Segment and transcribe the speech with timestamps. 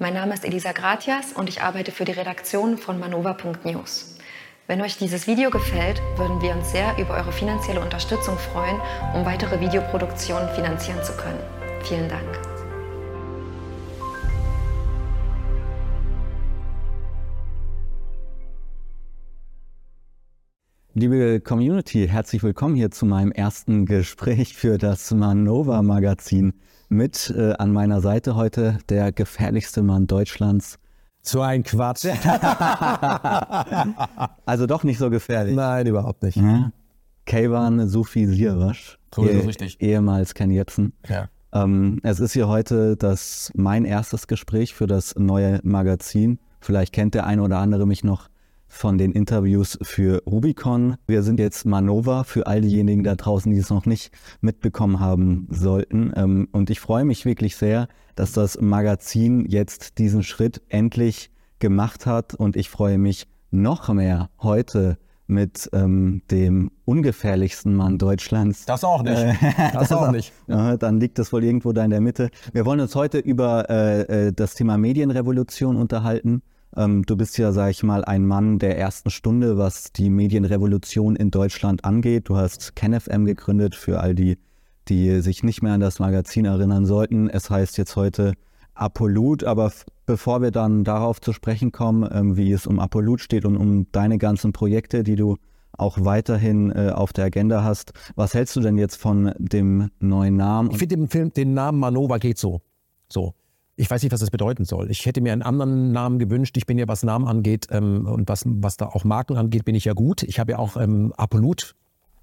[0.00, 4.16] Mein Name ist Elisa Gratias und ich arbeite für die Redaktion von manova.news.
[4.66, 8.80] Wenn euch dieses Video gefällt, würden wir uns sehr über eure finanzielle Unterstützung freuen,
[9.14, 11.38] um weitere Videoproduktionen finanzieren zu können.
[11.84, 12.53] Vielen Dank.
[20.96, 26.52] Liebe Community, herzlich willkommen hier zu meinem ersten Gespräch für das Manova Magazin.
[26.88, 30.78] Mit äh, an meiner Seite heute der gefährlichste Mann Deutschlands.
[31.20, 32.04] So ein Quatsch.
[34.46, 35.56] also doch nicht so gefährlich.
[35.56, 36.36] Nein, überhaupt nicht.
[36.36, 36.70] Ja.
[37.26, 39.82] Kayvan Sufi Sirwasch, so ist richtig.
[39.82, 40.92] ehemals Ken Jebsen.
[41.08, 41.28] Ja.
[41.52, 46.38] Ähm, es ist hier heute das mein erstes Gespräch für das neue Magazin.
[46.60, 48.28] Vielleicht kennt der eine oder andere mich noch
[48.74, 50.96] von den Interviews für Rubicon.
[51.06, 54.10] Wir sind jetzt Manova für all diejenigen da draußen, die es noch nicht
[54.40, 56.12] mitbekommen haben sollten.
[56.16, 62.04] Ähm, und ich freue mich wirklich sehr, dass das Magazin jetzt diesen Schritt endlich gemacht
[62.04, 62.34] hat.
[62.34, 68.66] Und ich freue mich noch mehr heute mit ähm, dem ungefährlichsten Mann Deutschlands.
[68.66, 69.18] Das auch nicht.
[69.18, 69.34] Äh,
[69.72, 70.32] das, auch nicht.
[70.48, 72.28] Äh, dann liegt das wohl irgendwo da in der Mitte.
[72.52, 76.42] Wir wollen uns heute über äh, äh das Thema Medienrevolution unterhalten.
[76.76, 81.16] Ähm, du bist ja, sag ich mal, ein Mann der ersten Stunde, was die Medienrevolution
[81.16, 82.28] in Deutschland angeht.
[82.28, 84.38] Du hast KenFM gegründet für all die,
[84.88, 87.28] die sich nicht mehr an das Magazin erinnern sollten.
[87.28, 88.34] Es heißt jetzt heute
[88.74, 89.70] Apollut, aber
[90.04, 93.86] bevor wir dann darauf zu sprechen kommen, ähm, wie es um Apollut steht und um
[93.92, 95.36] deine ganzen Projekte, die du
[95.76, 100.36] auch weiterhin äh, auf der Agenda hast, was hältst du denn jetzt von dem neuen
[100.36, 100.70] Namen?
[100.70, 102.62] Ich finde den Film, den Namen Manova geht so.
[103.08, 103.34] So
[103.76, 104.90] ich weiß nicht, was das bedeuten soll.
[104.90, 106.56] Ich hätte mir einen anderen Namen gewünscht.
[106.56, 109.74] Ich bin ja, was Namen angeht ähm, und was, was da auch Marken angeht, bin
[109.74, 110.22] ich ja gut.
[110.22, 111.74] Ich habe ja auch ähm, Apollut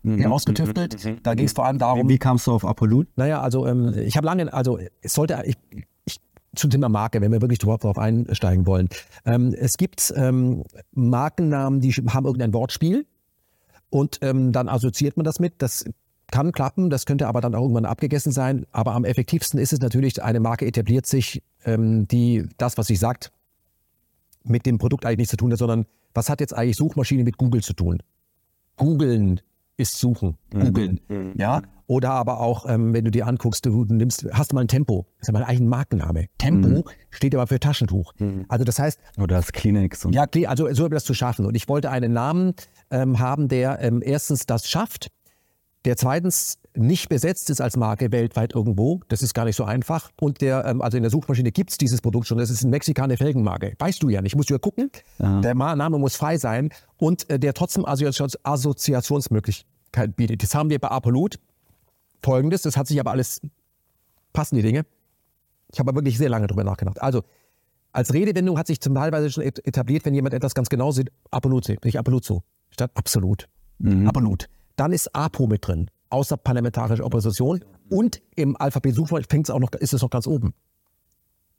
[0.03, 0.19] mhm.
[0.19, 1.03] herausgetüftelt.
[1.03, 1.17] Mhm.
[1.23, 2.07] Da ging es vor allem darum.
[2.07, 3.07] Wie, wie kamst du auf Apollut?
[3.15, 5.57] Naja, also ähm, ich habe lange, also es sollte, ich,
[6.05, 6.19] ich,
[6.55, 8.89] zum Thema Marke, wenn wir wirklich darauf einsteigen wollen.
[9.25, 10.63] Ähm, es gibt ähm,
[10.93, 13.05] Markennamen, die haben irgendein Wortspiel
[13.89, 15.61] und ähm, dann assoziiert man das mit.
[15.61, 15.85] Das
[16.31, 18.65] kann klappen, das könnte aber dann auch irgendwann abgegessen sein.
[18.71, 22.95] Aber am effektivsten ist es natürlich, eine Marke etabliert sich, ähm, die das, was sie
[22.95, 23.31] sagt,
[24.43, 27.37] mit dem Produkt eigentlich nichts zu tun hat, sondern was hat jetzt eigentlich Suchmaschine mit
[27.37, 27.99] Google zu tun?
[28.77, 29.41] Googeln
[29.77, 30.59] ist Suchen, mhm.
[30.59, 31.33] Googeln, mhm.
[31.37, 31.61] ja.
[31.87, 35.07] Oder aber auch, ähm, wenn du dir anguckst, du, nimmst, hast du mal ein Tempo,
[35.17, 36.27] das ist ja mal eigentlich ein Markenname.
[36.37, 36.83] Tempo mhm.
[37.09, 38.13] steht aber für Taschentuch.
[38.17, 38.45] Mhm.
[38.47, 38.99] Also das heißt.
[39.17, 40.07] Oder das Kleenex.
[40.11, 41.45] ja, also so das zu schaffen.
[41.45, 42.53] Und ich wollte einen Namen
[42.91, 45.11] ähm, haben, der ähm, erstens das schafft,
[45.85, 49.01] der zweitens nicht besetzt ist als Marke weltweit irgendwo.
[49.07, 50.11] Das ist gar nicht so einfach.
[50.19, 52.37] Und der, ähm, also in der Suchmaschine gibt es dieses Produkt schon.
[52.37, 53.73] Das ist ein Mexikaner Felgenmarke.
[53.79, 54.35] Weißt du ja nicht.
[54.35, 54.91] Musst du ja gucken.
[55.19, 55.41] Ja.
[55.41, 60.43] Der Name muss frei sein und äh, der trotzdem Assoziations Assoziationsmöglichkeit bietet.
[60.43, 61.39] Das haben wir bei Apollut.
[62.23, 63.41] Folgendes, das hat sich aber alles,
[64.31, 64.85] passen die Dinge.
[65.73, 67.01] Ich habe aber wirklich sehr lange drüber nachgedacht.
[67.01, 67.23] Also,
[67.91, 71.67] als Redewendung hat sich zum teilweise schon etabliert, wenn jemand etwas ganz genau sieht, Apollut,
[71.83, 73.47] nicht Apollut so, statt absolut.
[73.79, 74.07] Mhm.
[74.07, 74.47] Apollut.
[74.81, 77.63] Dann ist APO mit drin, außerparlamentarische Opposition.
[77.91, 78.95] Und im Alphabet
[79.29, 80.55] fängt es auch noch, ist es noch ganz oben.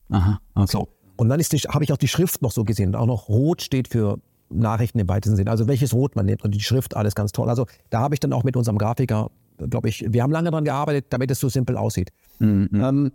[0.09, 0.73] Aha, okay.
[0.73, 0.89] So.
[1.15, 2.97] Und dann habe ich auch die Schrift noch so gesehen.
[2.97, 4.19] Auch noch Rot steht für
[4.51, 5.53] Nachrichten im weitesten Sinne.
[5.53, 7.49] Also welches Rot man nimmt und die Schrift, alles ganz toll.
[7.49, 9.31] Also da habe ich dann auch mit unserem Grafiker,
[9.71, 12.11] glaube ich, wir haben lange daran gearbeitet, damit es so simpel aussieht.
[12.41, 12.71] Mhm.
[12.75, 13.13] Ähm,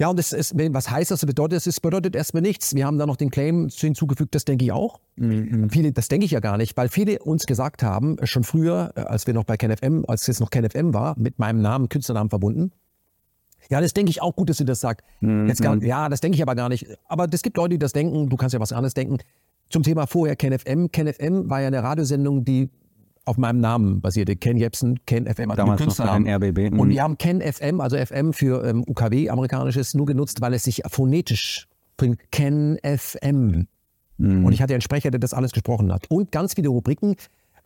[0.00, 1.26] ja, und das ist, was heißt das?
[1.26, 1.66] Bedeutet das?
[1.66, 2.74] Es bedeutet erstmal nichts.
[2.74, 4.98] Wir haben da noch den Claim hinzugefügt, das denke ich auch.
[5.16, 5.68] Mhm.
[5.68, 9.00] Viele, das denke ich ja gar nicht, weil viele uns gesagt haben, schon früher, äh,
[9.00, 12.72] als wir noch bei KenFM, als es noch KenFM war, mit meinem Namen, Künstlernamen verbunden,
[13.68, 15.04] ja, das denke ich auch gut, dass du das sagst.
[15.20, 15.46] Mhm.
[15.48, 16.86] Jetzt gar, ja, das denke ich aber gar nicht.
[17.04, 18.30] Aber es gibt Leute, die das denken.
[18.30, 19.18] Du kannst ja was anderes denken.
[19.68, 20.90] Zum Thema vorher KenFM.
[20.90, 22.70] KenFM war ja eine Radiosendung, die
[23.30, 24.34] auf meinem Namen basierte.
[24.34, 25.50] Ken Jebsen, Ken FM.
[25.50, 26.76] Also Damals noch ein RBB.
[26.76, 30.64] Und wir haben Ken FM, also FM für ähm, UKW, amerikanisches, nur genutzt, weil es
[30.64, 32.18] sich phonetisch bringt.
[32.32, 33.68] Ken FM.
[34.18, 34.44] Mhm.
[34.44, 36.10] Und ich hatte einen Sprecher, der das alles gesprochen hat.
[36.10, 37.14] Und ganz viele Rubriken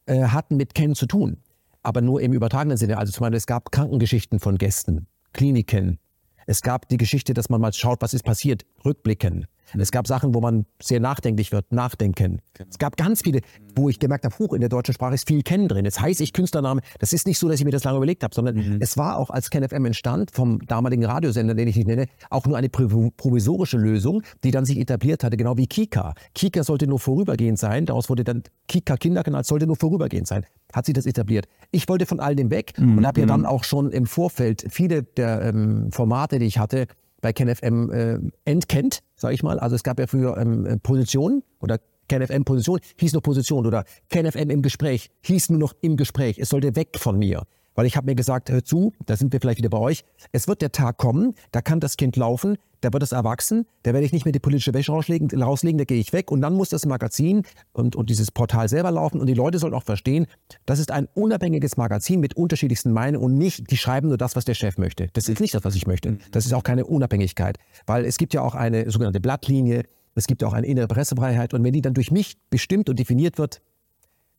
[0.04, 1.38] äh, hatten mit Ken zu tun.
[1.82, 2.98] Aber nur im übertragenen Sinne.
[2.98, 5.98] Also zum Beispiel, es gab Krankengeschichten von Gästen, Kliniken.
[6.46, 9.46] Es gab die Geschichte, dass man mal schaut, was ist passiert, rückblicken.
[9.78, 12.40] Es gab Sachen, wo man sehr nachdenklich wird, nachdenken.
[12.54, 12.68] Genau.
[12.70, 13.40] Es gab ganz viele,
[13.74, 15.84] wo ich gemerkt habe, hoch in der deutschen Sprache ist viel Ken drin.
[15.84, 16.80] Jetzt heiße ich Künstlername.
[16.98, 18.78] Das ist nicht so, dass ich mir das lange überlegt habe, sondern mhm.
[18.80, 22.56] es war auch, als KenFM entstand, vom damaligen Radiosender, den ich nicht nenne, auch nur
[22.56, 26.14] eine provisorische Lösung, die dann sich etabliert hatte, genau wie Kika.
[26.34, 27.86] Kika sollte nur vorübergehend sein.
[27.86, 30.44] Daraus wurde dann Kika Kinderkanal, sollte nur vorübergehend sein.
[30.72, 31.46] Hat sich das etabliert.
[31.70, 32.98] Ich wollte von all dem weg mhm.
[32.98, 33.46] und habe ja dann mhm.
[33.46, 36.86] auch schon im Vorfeld viele der ähm, Formate, die ich hatte,
[37.24, 39.58] bei KenFM äh, entkennt, sage ich mal.
[39.58, 41.78] Also es gab ja früher ähm, äh, Positionen oder
[42.08, 46.38] KenFM Position hieß nur Position oder KenFM im Gespräch hieß nur noch im Gespräch.
[46.38, 47.44] Es sollte weg von mir.
[47.74, 50.48] Weil ich habe mir gesagt, hör zu, da sind wir vielleicht wieder bei euch, es
[50.48, 54.04] wird der Tag kommen, da kann das Kind laufen, da wird es erwachsen, da werde
[54.04, 56.30] ich nicht mehr die politische Wäsche rauslegen, rauslegen da gehe ich weg.
[56.30, 57.42] Und dann muss das Magazin
[57.72, 59.20] und, und dieses Portal selber laufen.
[59.20, 60.26] Und die Leute sollen auch verstehen,
[60.66, 64.44] das ist ein unabhängiges Magazin mit unterschiedlichsten Meinungen und nicht, die schreiben nur das, was
[64.44, 65.08] der Chef möchte.
[65.14, 66.18] Das ist nicht das, was ich möchte.
[66.30, 69.84] Das ist auch keine Unabhängigkeit, weil es gibt ja auch eine sogenannte Blattlinie,
[70.14, 71.54] es gibt auch eine innere Pressefreiheit.
[71.54, 73.62] Und wenn die dann durch mich bestimmt und definiert wird,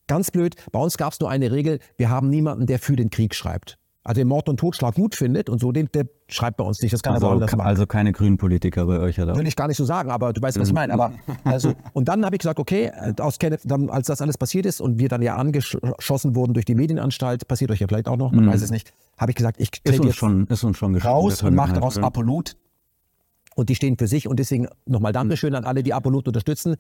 [0.07, 3.09] Ganz blöd, bei uns gab es nur eine Regel, wir haben niemanden, der für den
[3.09, 3.77] Krieg schreibt.
[4.05, 6.93] Also den Mord und Totschlag gut findet und so, den, der schreibt bei uns nicht.
[6.93, 7.65] Das kann also, anders machen.
[7.65, 9.35] Also keine grünen Politiker bei euch, oder?
[9.35, 10.93] Will ich gar nicht so sagen, aber du weißt, was ich meine.
[10.93, 11.11] Aber,
[11.43, 14.79] also, und dann habe ich gesagt, okay, aus Kenneth, dann, als das alles passiert ist
[14.79, 18.31] und wir dann ja angeschossen wurden durch die Medienanstalt, passiert euch ja vielleicht auch noch,
[18.31, 18.49] man mhm.
[18.51, 21.55] weiß es nicht, habe ich gesagt, ich trete jetzt schon, ist uns schon raus und
[21.55, 22.55] mache daraus Apollut.
[23.55, 26.75] Und die stehen für sich und deswegen nochmal Dankeschön an alle, die Apollut unterstützen.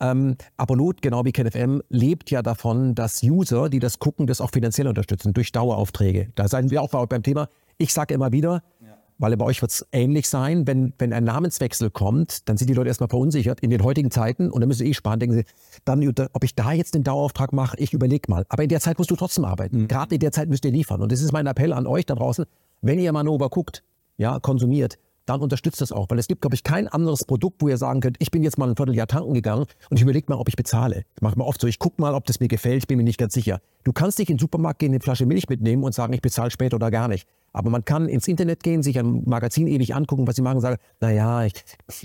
[0.00, 4.50] Ähm, Apolut, genau wie KenFM, lebt ja davon, dass User, die das gucken, das auch
[4.50, 6.30] finanziell unterstützen durch Daueraufträge.
[6.34, 7.48] Da seien wir auch beim Thema.
[7.76, 8.96] Ich sage immer wieder, ja.
[9.18, 12.74] weil bei euch wird es ähnlich sein, wenn, wenn ein Namenswechsel kommt, dann sind die
[12.74, 15.44] Leute erstmal verunsichert in den heutigen Zeiten und dann müssen sie eh sparen, denken sie,
[15.84, 16.02] dann,
[16.32, 18.46] ob ich da jetzt den Dauerauftrag mache, ich überlege mal.
[18.48, 19.82] Aber in der Zeit musst du trotzdem arbeiten.
[19.82, 19.88] Mhm.
[19.88, 21.02] Gerade in der Zeit müsst ihr liefern.
[21.02, 22.46] Und das ist mein Appell an euch da draußen,
[22.80, 23.82] wenn ihr Manova guckt,
[24.16, 24.98] ja, konsumiert,
[25.30, 26.10] dann unterstützt das auch.
[26.10, 28.58] Weil es gibt, glaube ich, kein anderes Produkt, wo ihr sagen könnt, ich bin jetzt
[28.58, 31.04] mal ein Vierteljahr tanken gegangen und ich überlege mal, ob ich bezahle.
[31.14, 33.04] Ich mache mal oft so, ich gucke mal, ob das mir gefällt, ich bin mir
[33.04, 33.60] nicht ganz sicher.
[33.84, 36.50] Du kannst nicht in den Supermarkt gehen, eine Flasche Milch mitnehmen und sagen, ich bezahle
[36.50, 37.26] später oder gar nicht.
[37.52, 40.62] Aber man kann ins Internet gehen, sich ein Magazin ewig angucken, was sie machen, und
[40.62, 41.54] sagen, naja, ich,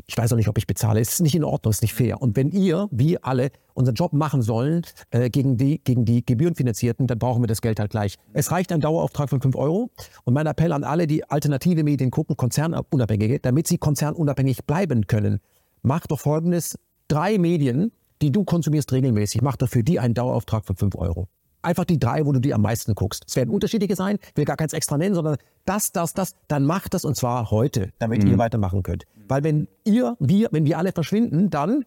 [0.05, 0.99] ich weiß auch nicht, ob ich bezahle.
[0.99, 2.21] Es ist nicht in Ordnung, es ist nicht fair.
[2.21, 7.07] Und wenn ihr, wir alle, unseren Job machen sollen äh, gegen, die, gegen die Gebührenfinanzierten,
[7.07, 8.15] dann brauchen wir das Geld halt gleich.
[8.33, 9.91] Es reicht ein Dauerauftrag von 5 Euro.
[10.23, 15.39] Und mein Appell an alle, die alternative Medien gucken, konzernunabhängige, damit sie konzernunabhängig bleiben können,
[15.81, 16.77] macht doch folgendes.
[17.07, 21.27] Drei Medien, die du konsumierst regelmäßig, mach doch für die einen Dauerauftrag von 5 Euro.
[21.65, 23.25] Einfach die drei, wo du die am meisten guckst.
[23.27, 26.63] Es werden unterschiedliche sein, ich will gar keins extra nennen, sondern das, das, das, dann
[26.63, 28.31] macht das und zwar heute, damit mhm.
[28.31, 29.05] ihr weitermachen könnt.
[29.27, 31.83] Weil wenn ihr, wir, wenn wir alle verschwinden, dann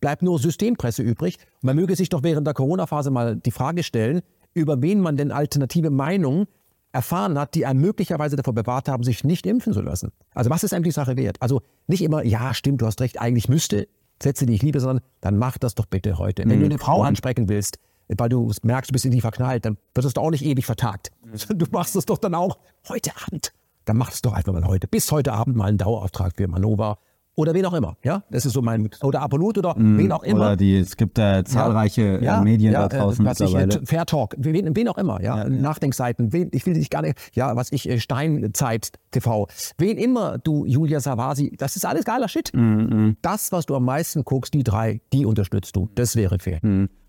[0.00, 1.38] bleibt nur Systempresse übrig.
[1.60, 4.22] Und man möge sich doch während der Corona-Phase mal die Frage stellen,
[4.54, 6.46] über wen man denn alternative Meinungen
[6.92, 10.10] erfahren hat, die einem möglicherweise davor bewahrt haben, sich nicht impfen zu lassen.
[10.34, 11.36] Also was ist eigentlich die Sache wert?
[11.40, 13.88] Also nicht immer, ja, stimmt, du hast recht, eigentlich müsste
[14.22, 16.44] Sätze, die ich liebe, sondern dann mach das doch bitte heute.
[16.46, 16.60] Wenn mhm.
[16.60, 17.78] du eine Frau ansprechen willst,
[18.16, 20.66] weil du merkst, du bist in die verknallt, dann wird es doch auch nicht ewig
[20.66, 21.10] vertagt.
[21.24, 21.58] Mhm.
[21.58, 22.58] Du machst es doch dann auch
[22.88, 23.52] heute Abend.
[23.84, 24.86] Dann mach es doch einfach mal heute.
[24.86, 26.98] Bis heute Abend mal einen Dauerauftrag für Manova
[27.38, 27.96] oder wen auch immer.
[28.02, 30.40] Ja, das ist so mein oder Apollut oder mm, wen auch immer.
[30.40, 33.80] Oder die, es gibt da zahlreiche ja, Medien ja, da draußen was mittlerweile.
[33.80, 35.22] Ich, Fair Talk, wen, wen auch immer.
[35.22, 36.32] Ja, ja Nachdenkseiten.
[36.32, 37.16] Wen, ich will dich gar nicht.
[37.34, 39.46] Ja, was ich äh, Steinzeit TV.
[39.78, 41.54] Wen immer du Julia Savasi.
[41.56, 42.50] Das ist alles geiler Shit.
[42.54, 43.16] Mm, mm.
[43.22, 45.88] Das, was du am meisten guckst, die drei, die unterstützt du.
[45.94, 46.58] Das wäre fair.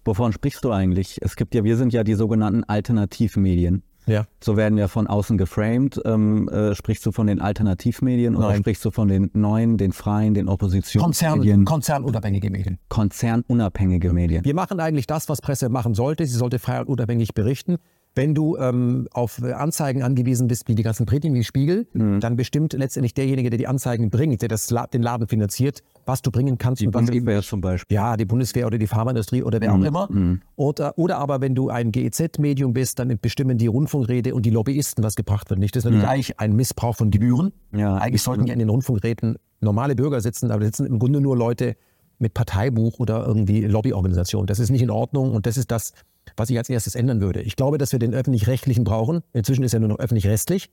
[0.09, 1.19] Wovon sprichst du eigentlich?
[1.21, 3.83] Es gibt ja, wir sind ja die sogenannten Alternativmedien.
[4.07, 4.25] Ja.
[4.43, 6.01] So werden wir von außen geframed.
[6.03, 8.43] Ähm, äh, sprichst du von den Alternativmedien Nein.
[8.43, 11.63] oder sprichst du von den neuen, den freien, den Oppositionsmedien?
[11.63, 12.79] Konzern, konzernunabhängige Medien.
[12.89, 14.43] Konzernunabhängige Medien.
[14.43, 16.25] Wir machen eigentlich das, was Presse machen sollte.
[16.25, 17.77] Sie sollte frei und unabhängig berichten.
[18.15, 22.19] Wenn du ähm, auf Anzeigen angewiesen bist, wie die ganzen Predigen, wie Spiegel, mhm.
[22.19, 26.31] dann bestimmt letztendlich derjenige, der die Anzeigen bringt, der das, den Laden finanziert, was du
[26.31, 26.81] bringen kannst.
[26.81, 27.95] Die Bundeswehr zum Beispiel.
[27.95, 29.83] Ja, die Bundeswehr oder die Pharmaindustrie oder wer mhm.
[29.83, 30.11] auch immer.
[30.11, 30.41] Mhm.
[30.55, 35.03] Oder, oder aber wenn du ein GEZ-Medium bist, dann bestimmen die Rundfunkrede und die Lobbyisten,
[35.03, 35.59] was gebracht wird.
[35.59, 35.75] Nicht?
[35.75, 36.11] Das ist natürlich mhm.
[36.11, 37.53] eigentlich ein Missbrauch von Gebühren.
[37.71, 37.95] Ja.
[37.95, 41.37] Eigentlich sollten ja in den Rundfunkräten normale Bürger sitzen, aber da sitzen im Grunde nur
[41.37, 41.75] Leute
[42.19, 44.45] mit Parteibuch oder irgendwie Lobbyorganisation.
[44.45, 45.93] Das ist nicht in Ordnung und das ist das,
[46.37, 47.41] was ich als erstes ändern würde.
[47.41, 49.21] Ich glaube, dass wir den öffentlich-rechtlichen brauchen.
[49.33, 50.69] Inzwischen ist er nur noch öffentlich-rechtlich.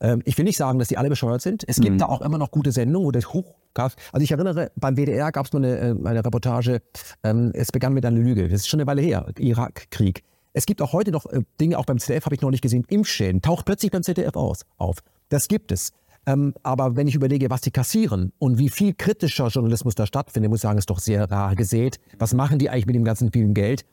[0.00, 1.64] Ähm, ich will nicht sagen, dass die alle bescheuert sind.
[1.66, 1.98] Es gibt mhm.
[1.98, 3.92] da auch immer noch gute Sendungen, wo das hoch gab.
[4.12, 6.82] Also ich erinnere, beim WDR gab es mal eine, äh, eine Reportage,
[7.22, 8.48] ähm, es begann mit einer Lüge.
[8.48, 10.22] Das ist schon eine Weile her, Irakkrieg.
[10.52, 12.84] Es gibt auch heute noch äh, Dinge, auch beim ZDF habe ich noch nicht gesehen,
[12.88, 13.42] Impfschäden.
[13.42, 14.98] Taucht plötzlich beim ZDF aus, auf.
[15.28, 15.92] Das gibt es.
[16.26, 20.50] Ähm, aber wenn ich überlege, was die kassieren und wie viel kritischer Journalismus da stattfindet,
[20.50, 21.98] muss ich sagen, ist doch sehr rar gesät.
[22.18, 23.84] Was machen die eigentlich mit dem ganzen vielen Geld?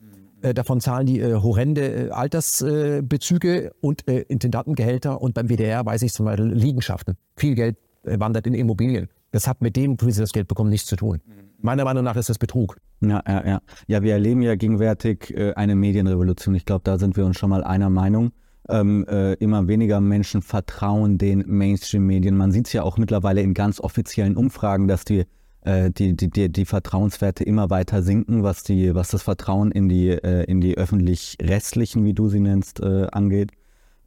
[0.42, 5.86] Äh, davon zahlen die äh, horrende äh, Altersbezüge äh, und äh, Intendantengehälter und beim WDR
[5.86, 7.18] weiß ich zum Beispiel Liegenschaften.
[7.36, 9.10] Viel Geld wandert in Immobilien.
[9.32, 11.22] Das hat mit dem, wie sie das Geld bekommen, nichts zu tun.
[11.60, 12.78] Meiner Meinung nach ist das Betrug.
[13.02, 13.62] Ja, ja, ja.
[13.86, 16.56] Ja, wir erleben ja gegenwärtig eine Medienrevolution.
[16.56, 18.32] Ich glaube, da sind wir uns schon mal einer Meinung.
[18.70, 22.36] Ähm, äh, immer weniger Menschen vertrauen den Mainstream-Medien.
[22.36, 25.26] Man sieht es ja auch mittlerweile in ganz offiziellen Umfragen, dass die
[25.66, 30.10] die, die, die, die Vertrauenswerte immer weiter sinken, was, die, was das Vertrauen in die,
[30.10, 33.52] äh, in die öffentlich-restlichen, wie du sie nennst, äh, angeht.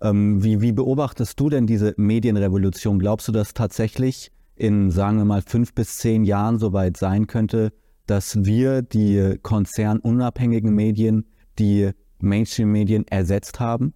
[0.00, 2.98] Ähm, wie, wie beobachtest du denn diese Medienrevolution?
[2.98, 7.72] Glaubst du, dass tatsächlich in, sagen wir mal, fünf bis zehn Jahren soweit sein könnte,
[8.06, 11.26] dass wir die konzernunabhängigen Medien,
[11.58, 13.94] die Mainstream-Medien ersetzt haben?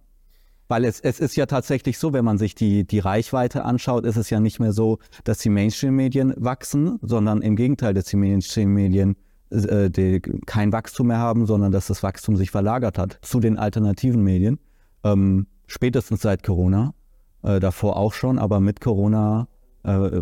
[0.69, 4.17] Weil es, es ist ja tatsächlich so, wenn man sich die, die Reichweite anschaut, ist
[4.17, 9.15] es ja nicht mehr so, dass die Mainstream-Medien wachsen, sondern im Gegenteil, dass die Mainstream-Medien
[9.49, 14.23] äh, kein Wachstum mehr haben, sondern dass das Wachstum sich verlagert hat zu den alternativen
[14.23, 14.59] Medien.
[15.03, 16.93] Ähm, spätestens seit Corona,
[17.41, 19.47] äh, davor auch schon, aber mit Corona
[19.83, 20.21] äh,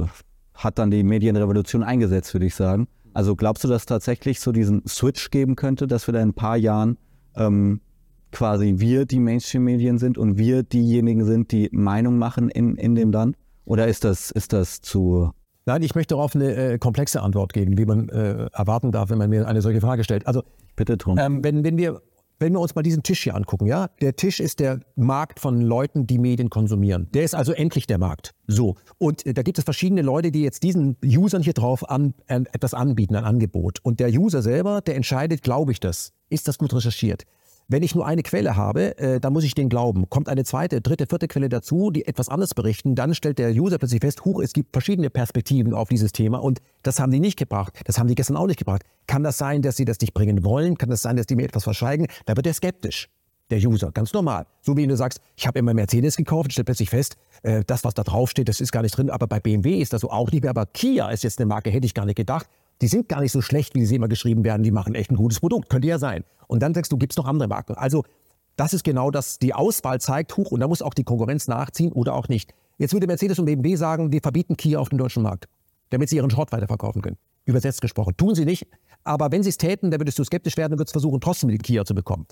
[0.53, 2.87] hat dann die Medienrevolution eingesetzt, würde ich sagen.
[3.13, 6.33] Also glaubst du, dass tatsächlich so diesen Switch geben könnte, dass wir da in ein
[6.33, 6.97] paar Jahren
[7.35, 7.81] ähm,
[8.31, 13.11] quasi wir die Mainstream-Medien sind und wir diejenigen sind, die Meinung machen in, in dem
[13.11, 13.35] Land?
[13.65, 15.31] Oder ist das, ist das zu.
[15.65, 19.17] Nein, ich möchte darauf eine äh, komplexe Antwort geben, wie man äh, erwarten darf, wenn
[19.17, 20.25] man mir eine solche Frage stellt.
[20.25, 20.43] Also,
[20.77, 21.17] bitte drum.
[21.17, 22.01] Ähm, wenn, wenn, wir,
[22.39, 25.59] wenn wir uns mal diesen Tisch hier angucken, ja, der Tisch ist der Markt von
[25.59, 27.09] Leuten, die Medien konsumieren.
[27.13, 28.33] Der ist also endlich der Markt.
[28.47, 28.75] So.
[28.97, 32.73] Und äh, da gibt es verschiedene Leute, die jetzt diesen Usern hier drauf an, etwas
[32.73, 33.79] anbieten, ein Angebot.
[33.83, 36.13] Und der User selber, der entscheidet, glaube ich das?
[36.29, 37.25] Ist das gut recherchiert?
[37.69, 40.09] Wenn ich nur eine Quelle habe, äh, dann muss ich den glauben.
[40.09, 43.77] Kommt eine zweite, dritte, vierte Quelle dazu, die etwas anderes berichten, dann stellt der User
[43.77, 47.37] plötzlich fest, huch, es gibt verschiedene Perspektiven auf dieses Thema und das haben die nicht
[47.37, 47.77] gebracht.
[47.83, 48.83] Das haben die gestern auch nicht gebracht.
[49.05, 50.77] Kann das sein, dass sie das nicht bringen wollen?
[50.77, 52.07] Kann das sein, dass die mir etwas verschweigen?
[52.25, 53.09] Da wird er skeptisch.
[53.49, 54.45] Der User, ganz normal.
[54.61, 57.93] So wie du sagst, ich habe immer Mercedes gekauft, stellt plötzlich fest, äh, das, was
[57.93, 59.09] da draufsteht, das ist gar nicht drin.
[59.09, 60.51] Aber bei BMW ist das so auch nicht mehr.
[60.51, 62.47] Aber Kia ist jetzt eine Marke, hätte ich gar nicht gedacht
[62.81, 65.15] die sind gar nicht so schlecht, wie sie immer geschrieben werden, die machen echt ein
[65.15, 65.69] gutes Produkt.
[65.69, 66.23] Könnte ja sein.
[66.47, 67.73] Und dann sagst du, gibt es noch andere Marken.
[67.75, 68.03] Also
[68.55, 71.91] das ist genau das, die Auswahl zeigt, hoch und da muss auch die Konkurrenz nachziehen
[71.91, 72.53] oder auch nicht.
[72.77, 75.45] Jetzt würde Mercedes und BMW sagen, wir verbieten Kia auf dem deutschen Markt,
[75.89, 77.17] damit sie ihren Schrott weiterverkaufen können.
[77.45, 78.15] Übersetzt gesprochen.
[78.17, 78.67] Tun sie nicht.
[79.03, 81.61] Aber wenn sie es täten, dann würdest du skeptisch werden und würdest versuchen, trotzdem den
[81.61, 82.25] Kia zu bekommen.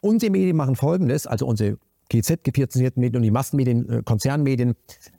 [0.00, 1.78] Unsere Medien machen Folgendes, also unsere
[2.10, 4.74] GZ-gefinanzierten Medien und die Massenmedien, äh, Konzernmedien,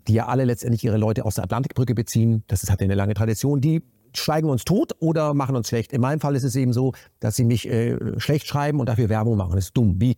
[0.07, 2.43] die ja alle letztendlich ihre Leute aus der Atlantikbrücke beziehen.
[2.47, 3.59] Das hat ja eine lange Tradition.
[3.59, 3.81] Die
[4.17, 5.93] schweigen uns tot oder machen uns schlecht.
[5.93, 9.09] In meinem Fall ist es eben so, dass sie mich äh, schlecht schreiben und dafür
[9.09, 9.55] Werbung machen.
[9.55, 9.95] Das ist dumm.
[9.99, 10.17] Wie?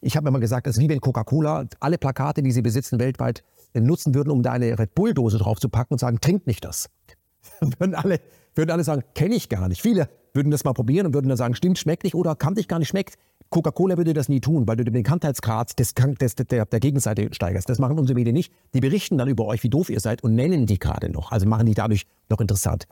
[0.00, 3.42] Ich habe immer gesagt, es ist wie wenn Coca-Cola alle Plakate, die sie besitzen, weltweit
[3.74, 6.64] äh, nutzen würden, um da eine Red Bull-Dose drauf zu packen und sagen, trinkt nicht
[6.64, 6.88] das.
[7.78, 8.20] würden, alle,
[8.54, 9.82] würden alle sagen, kenne ich gar nicht.
[9.82, 12.68] Viele würden das mal probieren und würden dann sagen, stimmt, schmeckt nicht oder kannte ich
[12.68, 13.16] gar nicht, schmeckt.
[13.50, 17.68] Coca-Cola würde das nie tun, weil du den Bekanntheitsgrad des, des, der, der Gegenseite steigerst.
[17.68, 18.52] Das machen unsere Medien nicht.
[18.74, 21.32] Die berichten dann über euch, wie doof ihr seid und nennen die gerade noch.
[21.32, 22.86] Also machen die dadurch noch interessant.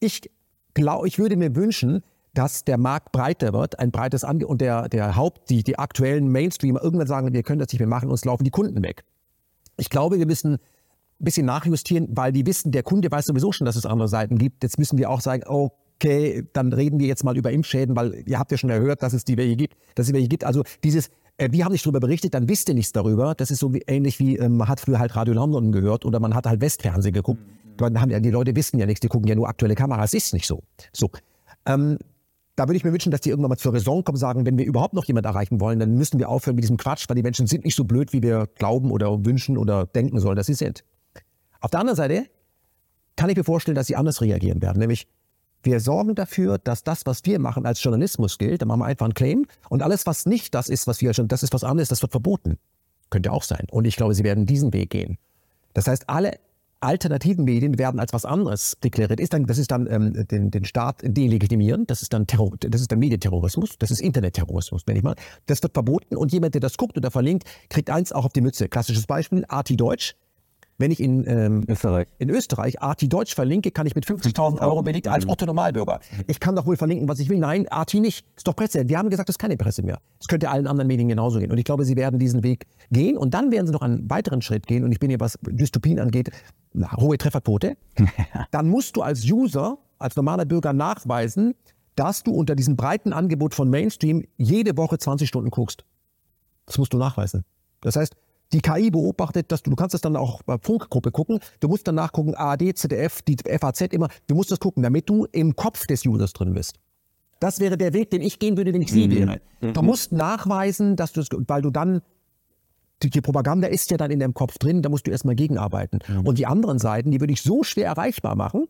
[0.00, 0.30] Ich
[0.74, 2.02] glaube, ich würde mir wünschen,
[2.34, 6.30] dass der Markt breiter wird, ein breites Angebot und der, der Haupt, die, die aktuellen
[6.30, 9.04] Mainstreamer irgendwann sagen, wir können das nicht mehr machen, uns laufen die Kunden weg.
[9.78, 13.64] Ich glaube, wir müssen ein bisschen nachjustieren, weil die wissen, der Kunde weiß sowieso schon,
[13.64, 14.62] dass es andere Seiten gibt.
[14.62, 18.38] Jetzt müssen wir auch sagen, okay, dann reden wir jetzt mal über Impfschäden, weil ihr
[18.38, 20.44] habt ja schon gehört, dass es die welche gibt, dass es welche gibt.
[20.44, 23.34] Also dieses, äh, wir haben nicht darüber berichtet, dann wisst ihr nichts darüber.
[23.34, 26.20] Das ist so wie, ähnlich wie, äh, man hat früher halt Radio London gehört oder
[26.20, 27.40] man hat halt Westfernsehen geguckt.
[27.76, 30.14] Dann haben ja, die Leute wissen ja nichts, die gucken ja nur aktuelle Kameras.
[30.14, 30.62] Ist nicht so.
[30.92, 31.10] So.
[31.66, 31.98] Ähm,
[32.56, 34.56] da würde ich mir wünschen, dass die irgendwann mal zur Raison kommen und sagen, wenn
[34.56, 37.22] wir überhaupt noch jemand erreichen wollen, dann müssen wir aufhören mit diesem Quatsch, weil die
[37.22, 40.54] Menschen sind nicht so blöd, wie wir glauben oder wünschen oder denken sollen, dass sie
[40.54, 40.82] sind.
[41.60, 42.26] Auf der anderen Seite
[43.16, 44.78] kann ich mir vorstellen, dass sie anders reagieren werden.
[44.78, 45.06] Nämlich,
[45.62, 48.62] wir sorgen dafür, dass das, was wir machen, als Journalismus gilt.
[48.62, 49.46] Dann machen wir einfach einen Claim.
[49.68, 52.12] Und alles, was nicht das ist, was wir schon, das ist was anderes, das wird
[52.12, 52.58] verboten.
[53.10, 53.66] Könnte auch sein.
[53.70, 55.18] Und ich glaube, sie werden diesen Weg gehen.
[55.74, 56.38] Das heißt, alle
[56.80, 59.20] alternativen Medien werden als was anderes deklariert.
[59.20, 62.80] Ist dann, das ist dann ähm, den, den Staat delegitimieren, das ist dann Terror, das
[62.80, 65.16] ist dann Medienterrorismus, das ist Internetterrorismus, wenn ich mal.
[65.46, 68.40] Das wird verboten und jemand, der das guckt oder verlinkt, kriegt eins auch auf die
[68.40, 68.68] Mütze.
[68.68, 70.16] Klassisches Beispiel, Arti Deutsch.
[70.78, 72.06] Wenn ich in, ähm, Österreich.
[72.18, 76.00] in Österreich Arti Deutsch verlinke, kann ich mit 50.000 Euro belegt als Otto Normalbürger.
[76.26, 77.38] Ich kann doch wohl verlinken, was ich will.
[77.38, 78.26] Nein, Arti nicht.
[78.36, 78.86] Ist doch Presse.
[78.86, 80.00] Wir haben gesagt, das ist keine Presse mehr.
[80.20, 81.50] Es könnte allen anderen Medien genauso gehen.
[81.50, 83.16] Und ich glaube, sie werden diesen Weg gehen.
[83.16, 84.84] Und dann werden sie noch einen weiteren Schritt gehen.
[84.84, 86.30] Und ich bin hier, was Dystopien angeht,
[86.76, 87.76] eine hohe Trefferquote.
[88.50, 91.54] dann musst du als User, als normaler Bürger nachweisen,
[91.94, 95.84] dass du unter diesem breiten Angebot von Mainstream jede Woche 20 Stunden guckst.
[96.66, 97.44] Das musst du nachweisen.
[97.80, 98.14] Das heißt,
[98.52, 101.40] die KI beobachtet, dass du, du kannst das dann auch bei Funkgruppe gucken.
[101.60, 104.08] Du musst dann nachgucken, ARD, ZDF, die FAZ immer.
[104.28, 106.78] Du musst das gucken, damit du im Kopf des Users drin bist.
[107.40, 109.12] Das wäre der Weg, den ich gehen würde, den ich sie mhm.
[109.12, 109.40] wäre.
[109.60, 109.72] Mhm.
[109.74, 112.02] Du musst nachweisen, dass du es, weil du dann
[113.02, 115.98] die, die, Propaganda ist ja dann in deinem Kopf drin, da musst du erstmal gegenarbeiten.
[116.08, 116.26] Mhm.
[116.26, 118.68] Und die anderen Seiten, die würde ich so schwer erreichbar machen,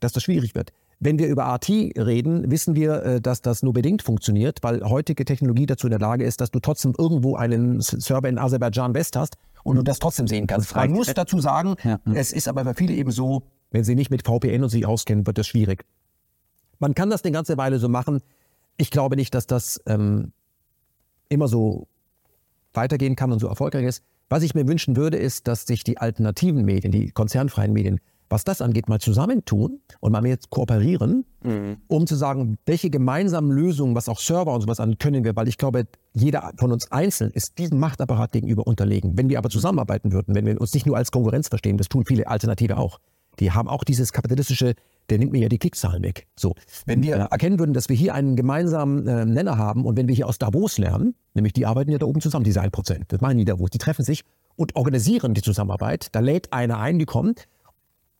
[0.00, 0.72] dass das schwierig wird.
[1.00, 5.24] Wenn wir über RT reden, wissen wir, äh, dass das nur bedingt funktioniert, weil heutige
[5.24, 9.16] Technologie dazu in der Lage ist, dass du trotzdem irgendwo einen Server in Aserbaidschan West
[9.16, 10.74] hast und du das trotzdem sehen kannst.
[10.76, 11.98] Man muss dazu sagen, ja.
[12.14, 13.42] es ist aber für viele eben so,
[13.72, 15.84] wenn sie nicht mit VPN und sich auskennen, wird das schwierig.
[16.78, 18.20] Man kann das eine ganze Weile so machen.
[18.76, 20.32] Ich glaube nicht, dass das ähm,
[21.28, 21.88] immer so
[22.74, 24.02] weitergehen kann und so erfolgreich ist.
[24.28, 28.00] Was ich mir wünschen würde, ist, dass sich die alternativen Medien, die konzernfreien Medien,
[28.32, 31.76] was das angeht, mal zusammentun und mal mehr kooperieren, mhm.
[31.86, 35.48] um zu sagen, welche gemeinsamen Lösungen, was auch Server und sowas an, können wir, weil
[35.48, 39.18] ich glaube, jeder von uns einzeln ist diesem Machtapparat gegenüber unterlegen.
[39.18, 42.04] Wenn wir aber zusammenarbeiten würden, wenn wir uns nicht nur als Konkurrenz verstehen, das tun
[42.06, 42.98] viele Alternative auch,
[43.38, 44.74] die haben auch dieses kapitalistische,
[45.12, 46.26] der nimmt mir ja die Klickzahlen weg.
[46.36, 46.54] So,
[46.86, 50.14] wenn wir erkennen würden, dass wir hier einen gemeinsamen äh, Nenner haben und wenn wir
[50.14, 53.36] hier aus Davos lernen, nämlich die arbeiten ja da oben zusammen, diese 1%, das meinen
[53.36, 54.24] die Davos, die treffen sich
[54.56, 57.46] und organisieren die Zusammenarbeit, da lädt einer ein, die kommt,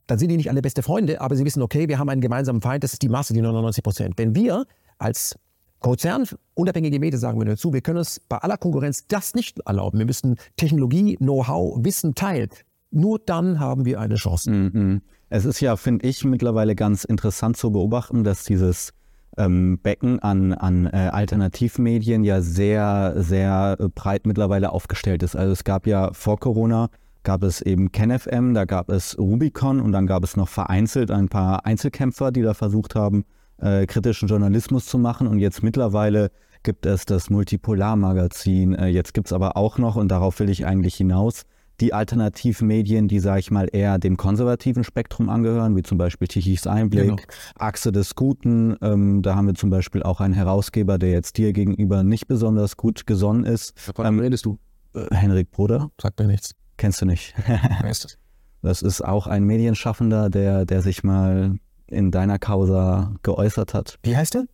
[0.06, 2.60] dann sind die nicht alle beste Freunde, aber sie wissen, okay, wir haben einen gemeinsamen
[2.60, 4.14] Feind, das ist die Masse, die 99 Prozent.
[4.18, 4.66] Wenn wir
[4.98, 5.34] als
[5.78, 9.98] Konzern, unabhängige Medien sagen wir dazu, wir können uns bei aller Konkurrenz das nicht erlauben.
[9.98, 12.50] Wir müssen Technologie, Know-how, Wissen teilen.
[12.90, 14.50] Nur dann haben wir eine Chance.
[14.50, 15.00] Mhm.
[15.34, 18.92] Es ist ja, finde ich, mittlerweile ganz interessant zu beobachten, dass dieses
[19.38, 25.34] ähm, Becken an, an äh, Alternativmedien ja sehr, sehr breit mittlerweile aufgestellt ist.
[25.34, 26.90] Also es gab ja vor Corona
[27.22, 31.30] gab es eben KenFM, da gab es Rubicon und dann gab es noch vereinzelt ein
[31.30, 33.24] paar Einzelkämpfer, die da versucht haben,
[33.56, 35.26] äh, kritischen Journalismus zu machen.
[35.26, 36.30] Und jetzt mittlerweile
[36.62, 38.74] gibt es das Multipolar-Magazin.
[38.74, 41.44] Äh, jetzt gibt es aber auch noch, und darauf will ich eigentlich hinaus,
[41.82, 46.68] die Alternativmedien, die, sage ich mal, eher dem konservativen Spektrum angehören, wie zum Beispiel Tichys
[46.68, 47.16] Einblick, genau.
[47.56, 48.76] Achse des Guten.
[48.80, 52.76] Ähm, da haben wir zum Beispiel auch einen Herausgeber, der jetzt dir gegenüber nicht besonders
[52.76, 53.78] gut gesonnen ist.
[53.80, 54.60] Von ähm, redest du?
[54.94, 55.90] Äh, Henrik Bruder.
[56.00, 56.52] Sagt mir nichts.
[56.76, 57.34] Kennst du nicht.
[57.46, 58.18] Wer ist das?
[58.62, 61.58] Das ist auch ein Medienschaffender, der, der sich mal
[61.88, 63.98] in deiner Causa geäußert hat.
[64.04, 64.44] Wie heißt der?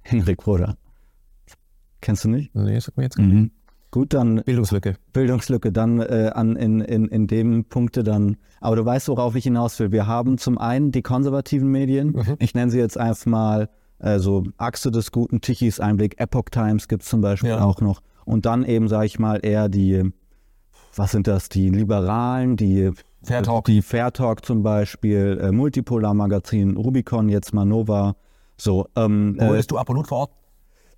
[0.00, 0.78] Henrik Bruder.
[2.00, 2.54] Kennst du nicht?
[2.54, 3.34] Nee, sag mir jetzt gar nicht.
[3.34, 3.50] Mhm.
[3.90, 4.42] Gut, dann.
[4.44, 4.94] Bildungslücke.
[5.12, 8.36] Bildungslücke, dann äh, an, in, in, in dem Punkte dann.
[8.60, 9.90] Aber du weißt, worauf ich hinaus will.
[9.90, 12.12] Wir haben zum einen die konservativen Medien.
[12.12, 12.36] Mhm.
[12.38, 13.68] Ich nenne sie jetzt einfach mal
[13.98, 17.64] äh, so Achse des Guten, Tichys Einblick, Epoch Times gibt es zum Beispiel ja.
[17.64, 18.00] auch noch.
[18.24, 20.12] Und dann eben, sage ich mal, eher die
[20.94, 22.90] was sind das, die Liberalen, die
[23.22, 28.16] Fair Talk, die Fair Talk zum Beispiel, äh, Multipolar Magazin, Rubicon, jetzt Manova.
[28.56, 30.30] So, ähm, Wo bist äh, du Apollut vor Ort?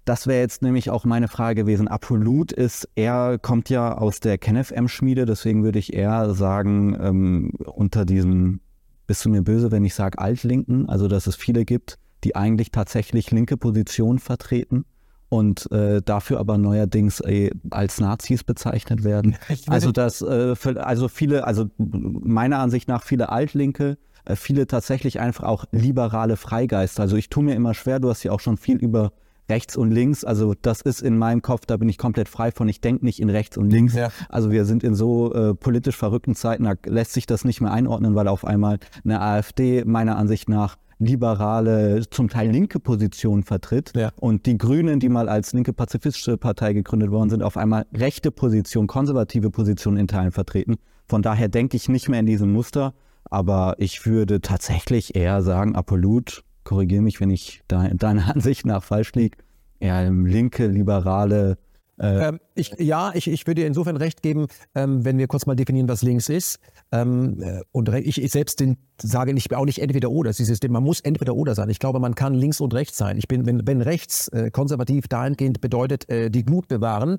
[0.05, 1.87] Das wäre jetzt nämlich auch meine Frage gewesen.
[1.87, 8.05] Apollut ist, er kommt ja aus der KenFM-Schmiede, deswegen würde ich eher sagen, ähm, unter
[8.05, 8.61] diesem,
[9.07, 12.73] bist du mir böse, wenn ich sage Altlinken, also dass es viele gibt, die eigentlich
[12.73, 14.85] tatsächlich linke Positionen vertreten
[15.29, 19.37] und äh, dafür aber neuerdings äh, als Nazis bezeichnet werden.
[19.69, 25.45] Also dass äh, also viele, also meiner Ansicht nach viele Altlinke, äh, viele tatsächlich einfach
[25.45, 27.03] auch liberale Freigeister.
[27.03, 29.13] Also ich tue mir immer schwer, du hast ja auch schon viel über
[29.53, 30.25] rechts und links.
[30.25, 32.69] Also das ist in meinem Kopf, da bin ich komplett frei von.
[32.69, 33.95] Ich denke nicht in rechts und links.
[33.95, 34.11] Ja.
[34.31, 37.71] Also wir sind in so äh, politisch verrückten Zeiten, da lässt sich das nicht mehr
[37.71, 43.93] einordnen, weil auf einmal eine AfD meiner Ansicht nach liberale, zum Teil linke Positionen vertritt.
[43.95, 44.13] Ja.
[44.17, 48.31] Und die Grünen, die mal als linke pazifistische Partei gegründet worden sind, auf einmal rechte
[48.31, 50.77] Positionen, konservative Positionen in Teilen vertreten.
[51.07, 52.95] Von daher denke ich nicht mehr in diesem Muster.
[53.25, 58.83] Aber ich würde tatsächlich eher sagen, Apollut, korrigiere mich, wenn ich da deiner Ansicht nach
[58.83, 59.39] falsch liege,
[59.81, 61.59] eher linke, liberale
[61.99, 65.47] äh, ähm, ich, ja, ich, ich würde dir insofern recht geben, ähm, wenn wir kurz
[65.47, 66.59] mal definieren, was links ist.
[66.91, 70.31] Ähm, äh, und ich, ich selbst den, sage nicht, auch nicht entweder oder.
[70.31, 71.69] Das ist man muss entweder oder sein.
[71.71, 73.19] Ich glaube, man kann links und rechts sein.
[73.19, 77.19] Ich bin, wenn, wenn rechts äh, konservativ dahingehend bedeutet, äh, die Glut bewahren,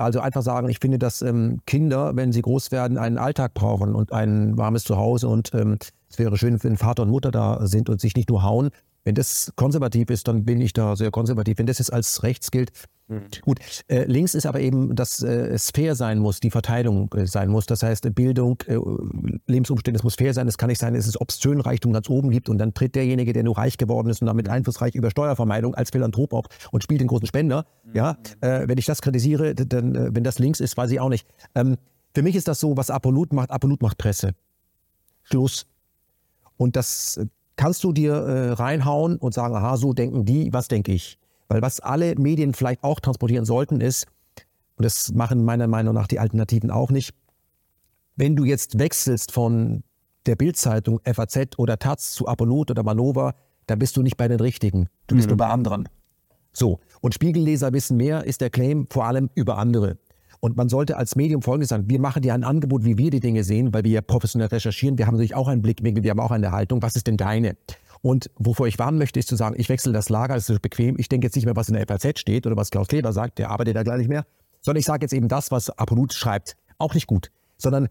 [0.00, 3.94] also einfach sagen, ich finde, dass ähm, Kinder, wenn sie groß werden, einen Alltag brauchen
[3.94, 7.88] und ein warmes Zuhause und ähm, es wäre schön, wenn Vater und Mutter da sind
[7.88, 8.70] und sich nicht nur hauen.
[9.04, 11.58] Wenn das konservativ ist, dann bin ich da sehr konservativ.
[11.58, 12.72] Wenn das jetzt als rechts gilt,
[13.10, 13.22] Mhm.
[13.42, 17.26] Gut, äh, links ist aber eben, dass äh, es fair sein muss, die Verteilung äh,
[17.26, 17.66] sein muss.
[17.66, 18.78] Das heißt, Bildung, äh,
[19.46, 20.46] Lebensumstände, es muss fair sein.
[20.46, 23.32] Es kann nicht sein, dass es obszön Reichtum ganz oben gibt und dann tritt derjenige,
[23.32, 27.00] der nur reich geworden ist und damit einflussreich über Steuervermeidung als Philanthrop auf und spielt
[27.00, 27.66] den großen Spender.
[27.84, 27.96] Mhm.
[27.96, 31.08] Ja, äh, wenn ich das kritisiere, dann, äh, wenn das links ist, weiß ich auch
[31.08, 31.26] nicht.
[31.56, 31.76] Ähm,
[32.14, 33.50] für mich ist das so, was Apollut macht.
[33.50, 34.34] Apollut macht Presse.
[35.24, 35.66] Schluss.
[36.56, 37.20] Und das
[37.56, 38.14] kannst du dir
[38.58, 41.18] reinhauen und sagen, aha, so denken die, was denke ich?
[41.50, 44.06] Weil was alle Medien vielleicht auch transportieren sollten, ist,
[44.76, 47.12] und das machen meiner Meinung nach die Alternativen auch nicht,
[48.14, 49.82] wenn du jetzt wechselst von
[50.26, 53.34] der Bildzeitung, FAZ oder Taz zu Apollut oder Manova,
[53.66, 54.88] dann bist du nicht bei den Richtigen.
[55.08, 55.32] Du bist mhm.
[55.32, 55.88] nur bei anderen.
[56.52, 56.78] So.
[57.00, 59.98] Und Spiegelleser wissen mehr, ist der Claim vor allem über andere.
[60.38, 63.20] Und man sollte als Medium Folgendes sagen, wir machen dir ein Angebot, wie wir die
[63.20, 64.98] Dinge sehen, weil wir ja professionell recherchieren.
[64.98, 66.80] Wir haben natürlich auch einen Blick, wir haben auch eine Haltung.
[66.80, 67.56] Was ist denn deine?
[68.02, 70.98] Und wovor ich warnen möchte, ist zu sagen, ich wechsle das Lager, das ist bequem.
[70.98, 73.38] Ich denke jetzt nicht mehr, was in der FAZ steht oder was Klaus Kleber sagt,
[73.38, 74.24] der arbeitet da gleich nicht mehr,
[74.60, 76.56] sondern ich sage jetzt eben das, was Apolut schreibt.
[76.78, 77.88] Auch nicht gut, sondern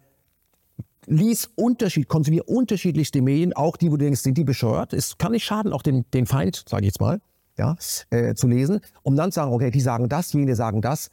[1.06, 4.94] lies Unterschied, konsumier unterschiedlichste Medien, auch die, wo du denkst, sind die bescheuert.
[4.94, 7.22] Es kann nicht schaden, auch den, den Feind, sage ich jetzt mal,
[7.58, 7.76] ja,
[8.10, 11.10] äh, zu lesen, um dann zu sagen, okay, die sagen das, jene sagen das.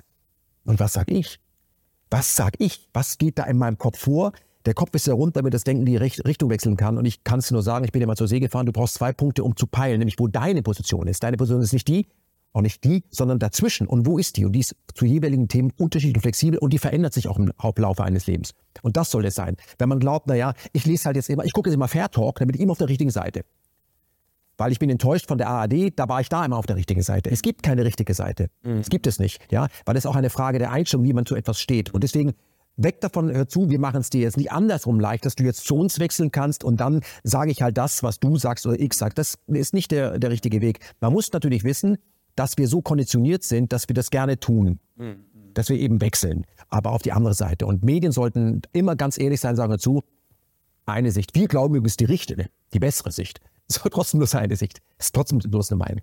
[0.64, 1.40] Und was sag ich?
[2.10, 2.88] Was sag ich?
[2.92, 4.32] Was geht da in meinem Kopf vor?
[4.66, 6.98] Der Kopf ist sehr rund, damit das Denken die Richtung wechseln kann.
[6.98, 8.94] Und ich kann es nur sagen, ich bin ja mal zur See gefahren, du brauchst
[8.94, 11.22] zwei Punkte, um zu peilen, nämlich wo deine Position ist.
[11.22, 12.06] Deine Position ist nicht die,
[12.52, 13.86] auch nicht die, sondern dazwischen.
[13.86, 14.44] Und wo ist die?
[14.44, 17.52] Und die ist zu jeweiligen Themen unterschiedlich und flexibel und die verändert sich auch im
[17.62, 18.54] Hauptlaufe eines Lebens.
[18.82, 19.56] Und das soll es sein.
[19.78, 22.38] Wenn man glaubt, naja, ich lese halt jetzt immer, ich gucke jetzt immer Fair Talk,
[22.38, 23.42] dann bin ich immer auf der richtigen Seite.
[24.56, 27.02] Weil ich bin enttäuscht von der ARD, da war ich da immer auf der richtigen
[27.02, 27.30] Seite.
[27.30, 28.48] Es gibt keine richtige Seite.
[28.62, 28.78] Mhm.
[28.78, 31.36] Es gibt es nicht, ja, weil es auch eine Frage der Einstellung, wie man zu
[31.36, 31.92] etwas steht.
[31.92, 32.32] Und deswegen
[32.76, 35.64] weg davon, hör zu, wir machen es dir jetzt nicht andersrum leicht, dass du jetzt
[35.64, 38.92] zu uns wechseln kannst und dann sage ich halt das, was du sagst oder ich
[38.92, 39.14] sag.
[39.14, 40.80] Das ist nicht der, der richtige Weg.
[41.00, 41.98] Man muss natürlich wissen,
[42.34, 44.78] dass wir so konditioniert sind, dass wir das gerne tun.
[44.96, 45.24] Mhm.
[45.54, 47.64] Dass wir eben wechseln, aber auf die andere Seite.
[47.64, 50.02] Und Medien sollten immer ganz ehrlich sein, sagen dazu,
[50.84, 51.34] eine Sicht.
[51.34, 53.40] Wir glauben übrigens die richtige, die bessere Sicht.
[53.68, 54.80] Es war trotzdem nur seine Sicht.
[54.96, 56.02] Es ist trotzdem bloß eine Meinung.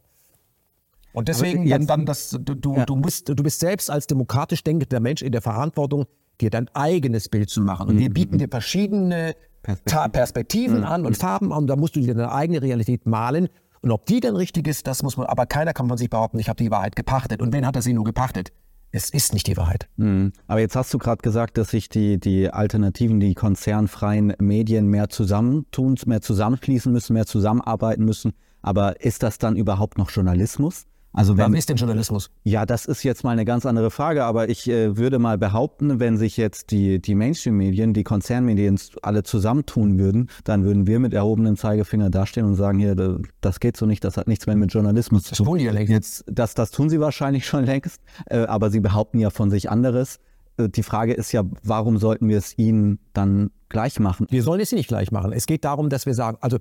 [1.13, 2.85] Und deswegen dann, dann das, du, du, ja.
[2.85, 6.05] du, musst, du bist selbst als demokratisch denkender Mensch in der Verantwortung,
[6.41, 7.87] dir dein eigenes Bild zu machen.
[7.87, 7.99] Und mhm.
[7.99, 10.85] wir bieten dir verschiedene Perspektiven, Perspektiven mhm.
[10.85, 11.59] an und Farben an.
[11.59, 13.49] Und da musst du dir deine eigene Realität malen.
[13.81, 16.39] Und ob die dann richtig ist, das muss man, aber keiner kann von sich behaupten,
[16.39, 17.41] ich habe die Wahrheit gepachtet.
[17.41, 18.51] Und wenn hat er sie nur gepachtet?
[18.95, 19.89] Es ist nicht die Wahrheit.
[19.97, 20.33] Mhm.
[20.47, 25.09] Aber jetzt hast du gerade gesagt, dass sich die, die Alternativen, die konzernfreien Medien mehr
[25.09, 28.33] zusammentun, mehr zusammenschließen müssen, mehr zusammenarbeiten müssen.
[28.61, 30.85] Aber ist das dann überhaupt noch Journalismus?
[31.13, 32.31] Also wenn, Was ist denn Journalismus?
[32.43, 35.99] Ja, das ist jetzt mal eine ganz andere Frage, aber ich äh, würde mal behaupten,
[35.99, 41.13] wenn sich jetzt die, die Mainstream-Medien, die Konzernmedien alle zusammentun würden, dann würden wir mit
[41.13, 42.95] erhobenem Zeigefinger dastehen und sagen, hier,
[43.41, 45.59] das geht so nicht, das hat nichts mehr mit Journalismus zu tun.
[45.59, 49.69] Jetzt, das, das tun sie wahrscheinlich schon längst, äh, aber sie behaupten ja von sich
[49.69, 50.19] anderes.
[50.57, 54.25] Äh, die Frage ist ja, warum sollten wir es ihnen dann gleich machen?
[54.31, 55.31] Wir sollen es nicht gleich machen.
[55.31, 56.57] Es geht darum, dass wir sagen, also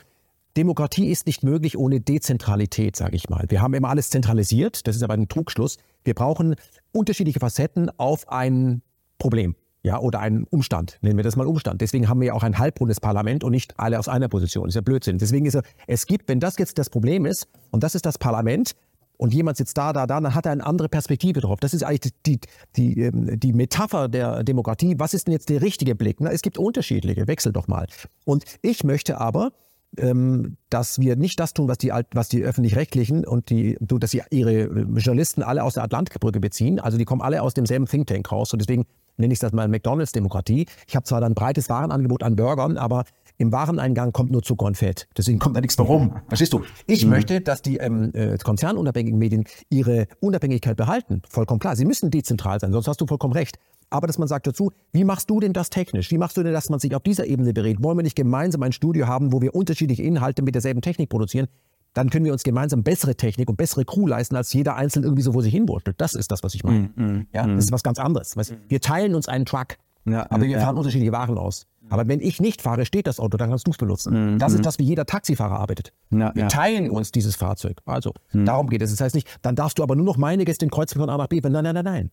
[0.56, 3.46] Demokratie ist nicht möglich ohne Dezentralität, sage ich mal.
[3.48, 5.78] Wir haben immer alles zentralisiert, das ist aber ein Trugschluss.
[6.04, 6.56] Wir brauchen
[6.92, 8.82] unterschiedliche Facetten auf ein
[9.18, 9.56] Problem.
[9.84, 11.80] Ja, oder einen Umstand, nennen wir das mal Umstand.
[11.80, 14.64] Deswegen haben wir ja auch ein halbrundes Parlament und nicht alle aus einer Position.
[14.64, 15.18] Das ist ja Blödsinn.
[15.18, 18.16] Deswegen ist es, es gibt, wenn das jetzt das Problem ist, und das ist das
[18.16, 18.76] Parlament,
[19.16, 21.60] und jemand sitzt da, da, da, dann hat er eine andere Perspektive drauf.
[21.60, 22.40] Das ist eigentlich die,
[22.76, 24.96] die, die, ähm, Metapher der Demokratie.
[24.98, 26.20] Was ist denn jetzt der richtige Blick?
[26.20, 27.86] Na, es gibt unterschiedliche, wechsel doch mal.
[28.24, 29.52] Und ich möchte aber,
[29.98, 34.22] ähm, dass wir nicht das tun, was die, was die öffentlich-rechtlichen und die, dass sie
[34.30, 36.80] ihre äh, Journalisten alle aus der Atlantikbrücke beziehen.
[36.80, 39.68] Also die kommen alle aus demselben Think Tank raus und deswegen nenne ich das mal
[39.68, 40.66] McDonalds-Demokratie.
[40.86, 43.04] Ich habe zwar ein breites Warenangebot an Burgern, aber
[43.38, 45.08] im Wareneingang kommt nur Zucker und Fett.
[45.16, 46.16] Deswegen kommt da nichts mehr rum.
[46.28, 46.62] Verstehst du?
[46.86, 47.10] Ich mhm.
[47.10, 51.22] möchte, dass die ähm, äh, konzernunabhängigen Medien ihre Unabhängigkeit behalten.
[51.28, 51.76] Vollkommen klar.
[51.76, 53.58] Sie müssen dezentral sein, sonst hast du vollkommen recht
[53.92, 56.10] aber dass man sagt dazu, wie machst du denn das technisch?
[56.10, 57.82] Wie machst du denn, dass man sich auf dieser Ebene berät?
[57.82, 61.48] Wollen wir nicht gemeinsam ein Studio haben, wo wir unterschiedliche Inhalte mit derselben Technik produzieren?
[61.94, 65.22] Dann können wir uns gemeinsam bessere Technik und bessere Crew leisten, als jeder einzeln irgendwie
[65.22, 66.00] so vor sich hinwurschtelt.
[66.00, 66.90] Das ist das, was ich meine.
[66.96, 67.56] Mm, mm, ja, mm.
[67.56, 68.34] Das ist was ganz anderes.
[68.68, 69.76] Wir teilen uns einen Truck,
[70.06, 71.66] ja, aber wir fahren unterschiedliche Waren aus.
[71.90, 74.38] Aber wenn ich nicht fahre, steht das Auto, dann kannst du es benutzen.
[74.38, 75.92] Das ist das, wie jeder Taxifahrer arbeitet.
[76.10, 77.80] Ja, wir teilen uns dieses Fahrzeug.
[77.84, 78.90] Also, darum geht es.
[78.90, 81.18] Das heißt nicht, dann darfst du aber nur noch meine Gäste in Kreuzberg von A
[81.18, 81.40] nach B.
[81.42, 82.10] Nein, nein, nein, nein.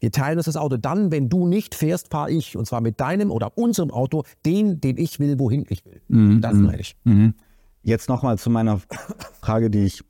[0.00, 0.76] Wir teilen uns das Auto.
[0.76, 2.56] Dann, wenn du nicht fährst, fahre ich.
[2.56, 6.00] Und zwar mit deinem oder unserem Auto, den, den ich will, wohin ich will.
[6.08, 6.40] Mhm.
[6.40, 6.96] Das meine ich.
[7.04, 7.34] Mhm.
[7.82, 8.80] Jetzt nochmal zu meiner
[9.40, 10.04] Frage, die ich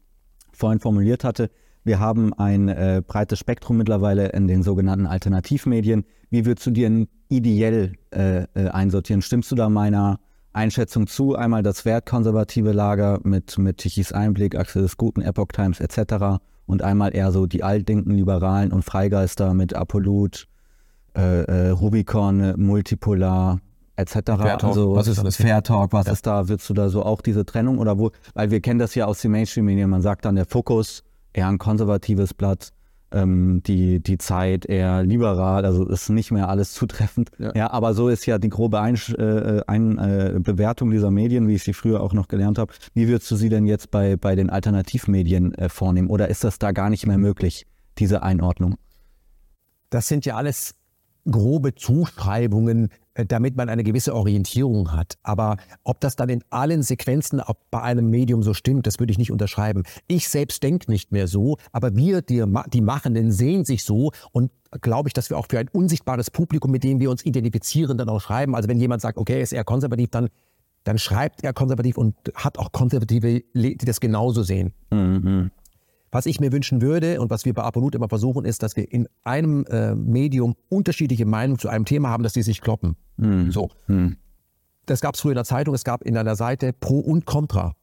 [0.53, 1.51] vorhin formuliert hatte.
[1.85, 6.05] Wir haben ein äh, breites Spektrum mittlerweile in den sogenannten Alternativmedien.
[6.29, 9.23] Wie würdest du dir ideell äh, äh, einsortieren?
[9.23, 10.21] Stimmst du da meiner
[10.53, 11.35] Einschätzung zu?
[11.35, 16.83] Einmal das wertkonservative Lager mit, mit Tichys Einblick, Axel des Guten, Epoch Times etc und
[16.83, 20.47] einmal eher so die altdenken Liberalen und Freigeister mit Apollut,
[21.17, 23.59] äh, äh, Rubicon, Multipolar
[23.97, 24.13] etc.
[24.13, 25.37] Fair also, was ist alles?
[25.37, 26.13] Fair Talk, was ja.
[26.13, 26.49] ist da?
[26.49, 28.13] Würdest du da so auch diese Trennung oder wo?
[28.35, 31.03] Weil wir kennen das ja aus den Mainstream-Medien, man sagt dann der Fokus,
[31.33, 32.71] eher ein konservatives Blatt,
[33.13, 37.31] ähm, die, die Zeit eher liberal, also ist nicht mehr alles zutreffend.
[37.39, 41.49] Ja, ja aber so ist ja die grobe Ein äh, Ein äh, Bewertung dieser Medien,
[41.49, 42.73] wie ich sie früher auch noch gelernt habe.
[42.95, 46.09] Wie würdest du sie denn jetzt bei, bei den Alternativmedien äh, vornehmen?
[46.09, 47.67] Oder ist das da gar nicht mehr möglich,
[47.99, 48.77] diese Einordnung?
[49.91, 50.75] Das sind ja alles
[51.31, 52.89] grobe Zuschreibungen, äh,
[53.27, 55.15] damit man eine gewisse Orientierung hat.
[55.23, 59.19] Aber ob das dann in allen Sequenzen bei einem Medium so stimmt, das würde ich
[59.19, 59.83] nicht unterschreiben.
[60.07, 64.51] Ich selbst denke nicht mehr so, aber wir, die, die Machenden, sehen sich so und
[64.83, 68.09] glaube ich, dass wir auch für ein unsichtbares Publikum, mit dem wir uns identifizieren, dann
[68.09, 68.55] auch schreiben.
[68.55, 70.29] Also wenn jemand sagt, okay, er ist eher konservativ, dann
[70.85, 74.73] dann schreibt er konservativ und hat auch Konservative, die das genauso sehen.
[74.91, 75.51] Mhm.
[76.11, 78.91] Was ich mir wünschen würde und was wir bei Apolut immer versuchen, ist, dass wir
[78.91, 82.97] in einem äh, Medium unterschiedliche Meinungen zu einem Thema haben, dass die sich kloppen.
[83.17, 83.51] Mhm.
[83.51, 83.71] So.
[83.87, 84.17] Mhm.
[84.87, 87.75] Das gab es früher in der Zeitung, es gab in einer Seite Pro und Contra.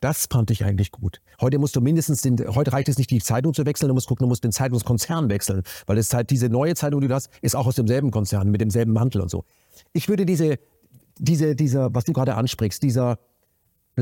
[0.00, 1.20] Das fand ich eigentlich gut.
[1.40, 4.06] Heute musst du mindestens den, heute reicht es nicht, die Zeitung zu wechseln, du musst
[4.06, 7.30] gucken, du musst den Zeitungskonzern wechseln, weil es halt diese neue Zeitung, die du hast,
[7.42, 9.44] ist auch aus demselben Konzern, mit demselben Mantel und so.
[9.92, 10.58] Ich würde diese,
[11.18, 13.18] diese, dieser, was du gerade ansprichst, dieser,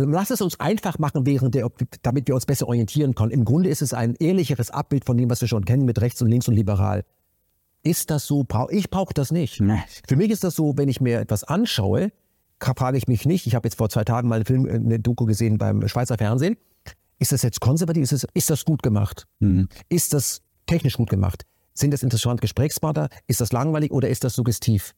[0.04, 1.70] lass es uns einfach machen, während der,
[2.02, 3.30] damit wir uns besser orientieren können.
[3.30, 6.20] Im Grunde ist es ein ehrlicheres Abbild von dem, was wir schon kennen mit rechts
[6.20, 7.04] und links und liberal.
[7.82, 8.44] Ist das so?
[8.70, 9.60] Ich brauche das nicht.
[9.60, 9.80] Nee.
[10.06, 12.10] Für mich ist das so, wenn ich mir etwas anschaue,
[12.60, 15.24] frage ich mich nicht, ich habe jetzt vor zwei Tagen mal einen Film, eine Doku
[15.24, 16.56] gesehen beim Schweizer Fernsehen.
[17.18, 18.02] Ist das jetzt konservativ?
[18.02, 19.26] Ist das, ist das gut gemacht?
[19.38, 19.68] Mhm.
[19.88, 21.44] Ist das technisch gut gemacht?
[21.72, 23.08] Sind das interessante Gesprächspartner?
[23.26, 24.94] Ist das langweilig oder ist das suggestiv?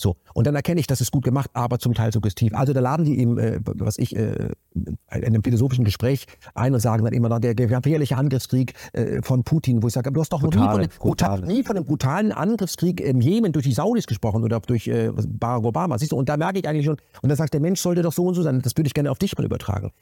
[0.00, 0.16] So.
[0.34, 2.54] Und dann erkenne ich, das ist gut gemacht, aber zum Teil suggestiv.
[2.54, 6.80] Also da laden die eben, äh, was ich, äh, in einem philosophischen Gespräch ein und
[6.80, 10.32] sagen dann immer noch, der gefährliche Angriffskrieg äh, von Putin, wo ich sage, du hast
[10.32, 14.06] doch brutale, nie, von dem, nie von dem brutalen Angriffskrieg im Jemen durch die Saudis
[14.06, 15.98] gesprochen oder durch äh, Barack Obama.
[15.98, 18.12] Siehst du, und da merke ich eigentlich schon, und dann sagt der Mensch sollte doch
[18.12, 19.92] so und so sein, das würde ich gerne auf dich mal übertragen.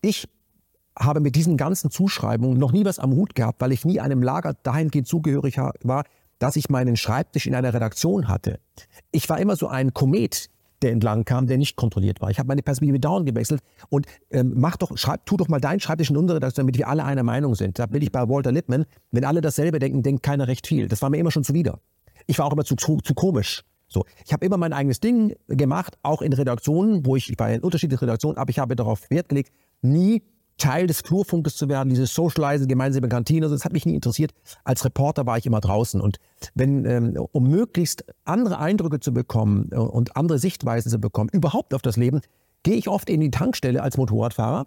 [0.00, 0.28] Ich
[0.96, 4.22] habe mit diesen ganzen Zuschreibungen noch nie was am Hut gehabt, weil ich nie einem
[4.22, 6.04] Lager dahingehend zugehörig war,
[6.38, 8.58] dass ich meinen Schreibtisch in einer Redaktion hatte.
[9.10, 10.50] Ich war immer so ein Komet,
[10.82, 12.30] der entlang kam, der nicht kontrolliert war.
[12.30, 15.80] Ich habe meine Perspektive dauernd gewechselt und ähm, mach doch, schreib, tu doch mal deinen
[15.80, 17.78] Schreibtisch in unsere Redaktion, damit wir alle einer Meinung sind.
[17.78, 18.84] Da bin ich bei Walter Lippmann.
[19.10, 20.88] Wenn alle dasselbe denken, denkt keiner recht viel.
[20.88, 21.80] Das war mir immer schon zuwider.
[22.26, 23.64] Ich war auch immer zu, zu, zu komisch.
[23.88, 27.50] So, ich habe immer mein eigenes Ding gemacht, auch in Redaktionen, wo ich, ich war
[27.50, 30.22] in unterschiedlichen Redaktionen, aber ich habe darauf Wert gelegt, nie
[30.58, 34.32] Teil des Flurfunkes zu werden, dieses Socialize, gemeinsame Kantine, das hat mich nie interessiert.
[34.62, 36.18] Als Reporter war ich immer draußen und
[36.54, 41.74] wenn, ähm, um möglichst andere Eindrücke zu bekommen äh, und andere Sichtweisen zu bekommen, überhaupt
[41.74, 42.20] auf das Leben,
[42.62, 44.66] gehe ich oft in die Tankstelle als Motorradfahrer,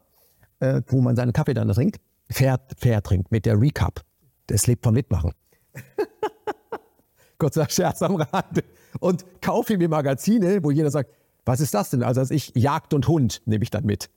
[0.59, 4.01] äh, wo man seinen Kaffee dann trinkt, fair, fair trinkt mit der Recap.
[4.47, 5.31] Das lebt vom Mitmachen.
[7.37, 8.63] Kurzer Scherz am Rande.
[8.99, 11.11] Und kaufe mir Magazine, wo jeder sagt,
[11.45, 12.03] was ist das denn?
[12.03, 14.09] Also als ich Jagd und Hund nehme ich dann mit.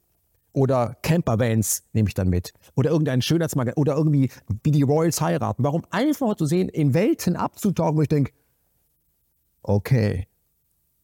[0.52, 2.52] Oder Campervans nehme ich dann mit.
[2.74, 3.80] Oder irgendein Schönheitsmagazin.
[3.80, 4.30] Oder irgendwie,
[4.64, 5.62] wie die Royals heiraten.
[5.62, 8.32] Warum einfach zu sehen, in Welten abzutauchen, wo ich denke,
[9.62, 10.26] okay.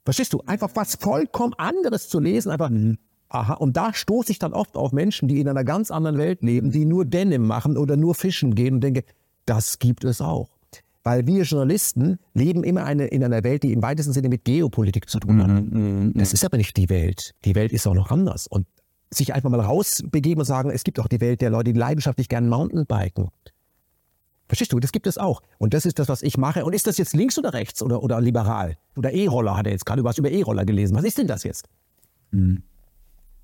[0.04, 0.42] Verstehst du?
[0.46, 2.50] Einfach was vollkommen anderes zu lesen.
[2.50, 2.98] Einfach, mhm.
[3.28, 3.54] aha.
[3.54, 6.70] Und da stoße ich dann oft auf Menschen, die in einer ganz anderen Welt leben,
[6.70, 9.04] die nur Denim machen oder nur fischen gehen und denke,
[9.46, 10.48] das gibt es auch.
[11.04, 15.08] Weil wir Journalisten leben immer eine, in einer Welt, die im weitesten Sinne mit Geopolitik
[15.08, 15.48] zu tun hat.
[15.48, 17.32] Mhm, das ist aber nicht die Welt.
[17.44, 18.48] Die Welt ist auch noch anders.
[18.48, 18.66] Und
[19.10, 22.28] sich einfach mal rausbegeben und sagen, es gibt auch die Welt der Leute, die leidenschaftlich
[22.28, 23.30] gerne Mountainbiken.
[24.48, 24.80] Verstehst du?
[24.80, 25.42] Das gibt es auch.
[25.58, 26.64] Und das ist das, was ich mache.
[26.64, 28.76] Und ist das jetzt links oder rechts oder, oder liberal?
[28.96, 30.96] Oder E-Roller hat er jetzt gerade was über E-Roller gelesen.
[30.96, 31.68] Was ist denn das jetzt?
[32.32, 32.62] Hm.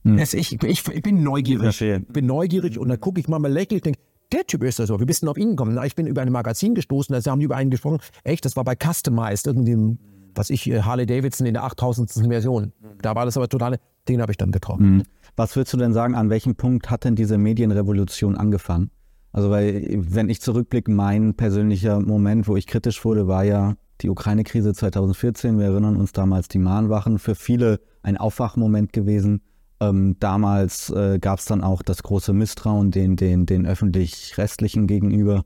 [0.05, 0.17] Hm.
[0.17, 1.81] Das, ich, ich, ich, bin neugierig.
[1.81, 4.01] Ich bin neugierig und dann gucke ich mal, mal lächle ich denke,
[4.33, 4.97] der Typ ist das so.
[4.97, 5.75] Bist du auf ihn gekommen?
[5.75, 7.99] Na, ich bin über ein Magazin gestoßen, da haben die über einen gesprochen.
[8.25, 9.99] Echt, das war bei Customized, irgendwie,
[10.35, 12.11] was ich, äh, Harley Davidson in der 8000.
[12.29, 12.73] Version.
[13.03, 14.97] Da war das aber total, den habe ich dann getroffen.
[14.97, 15.03] Mhm.
[15.37, 18.91] Was würdest du denn sagen, an welchem Punkt hat denn diese Medienrevolution angefangen?
[19.33, 24.11] Also, weil, wenn ich zurückblicke, mein persönlicher Moment, wo ich kritisch wurde, war ja die
[24.11, 25.59] Ukraine-Krise 2014.
[25.59, 27.19] Wir erinnern uns damals die Mahnwachen.
[27.19, 29.41] Für viele ein Aufwachmoment gewesen.
[29.81, 35.45] Ähm, damals äh, gab es dann auch das große Misstrauen den, den, den öffentlich-rechtlichen gegenüber.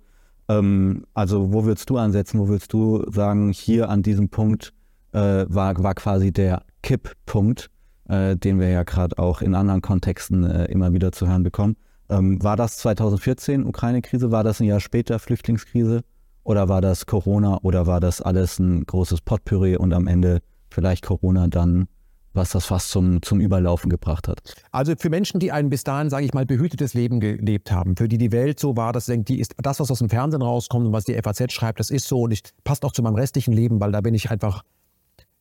[0.49, 2.41] Ähm, also, wo würdest du ansetzen?
[2.41, 4.73] Wo würdest du sagen, hier an diesem Punkt
[5.13, 7.71] äh, war, war quasi der Kipppunkt?
[8.09, 11.77] Äh, den wir ja gerade auch in anderen Kontexten äh, immer wieder zu hören bekommen.
[12.09, 14.31] Ähm, war das 2014 Ukraine-Krise?
[14.31, 16.03] War das ein Jahr später Flüchtlingskrise?
[16.45, 17.59] Oder war das Corona?
[17.63, 20.41] Oder war das alles ein großes Potpourri und am Ende
[20.71, 21.89] vielleicht Corona dann,
[22.35, 24.41] was das fast zum, zum Überlaufen gebracht hat?
[24.71, 28.07] Also für Menschen, die ein bis dahin, sage ich mal, behütetes Leben gelebt haben, für
[28.07, 30.93] die die Welt so war, dass die ist, das, was aus dem Fernsehen rauskommt und
[30.93, 33.81] was die FAZ schreibt, das ist so und ich, passt auch zu meinem restlichen Leben,
[33.81, 34.63] weil da bin ich einfach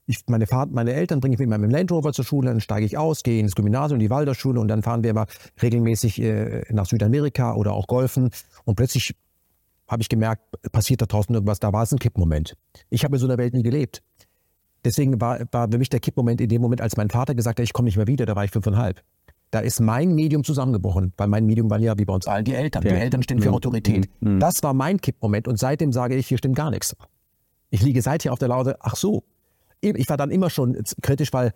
[0.08, 2.86] ich, meine, Fahrt, meine Eltern bringe ich mit meinem Land Rover zur Schule, dann steige
[2.86, 5.26] ich aus, gehe ins Gymnasium, die Waldorfschule und dann fahren wir immer
[5.62, 8.30] regelmäßig äh, nach Südamerika oder auch Golfen
[8.66, 9.16] und plötzlich
[9.88, 12.56] habe ich gemerkt, passiert da draußen irgendwas, da war es ein Kippmoment.
[12.90, 14.02] Ich habe in so einer Welt nie gelebt.
[14.84, 17.64] Deswegen war, war für mich der Kippmoment in dem Moment, als mein Vater gesagt hat,
[17.64, 19.02] ich komme nicht mehr wieder, da war ich fünfeinhalb.
[19.52, 22.54] Da ist mein Medium zusammengebrochen, weil mein Medium waren ja wie bei uns allen die
[22.54, 22.82] Eltern.
[22.82, 23.56] Die Eltern stehen für mhm.
[23.56, 24.10] Autorität.
[24.20, 24.40] Mhm.
[24.40, 26.96] Das war mein Kippmoment und seitdem sage ich, hier stimmt gar nichts.
[27.70, 29.24] Ich liege seither auf der Laute, ach so,
[29.82, 31.54] ich war dann immer schon kritisch, weil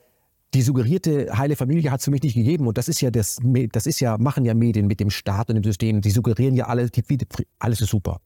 [0.53, 2.67] die suggerierte heile Familie hat es für mich nicht gegeben.
[2.67, 3.37] Und das ist ja das,
[3.71, 6.01] das ist ja, machen ja Medien mit dem Staat und dem System.
[6.01, 6.89] Die suggerieren ja alle,
[7.59, 8.21] alles ist super.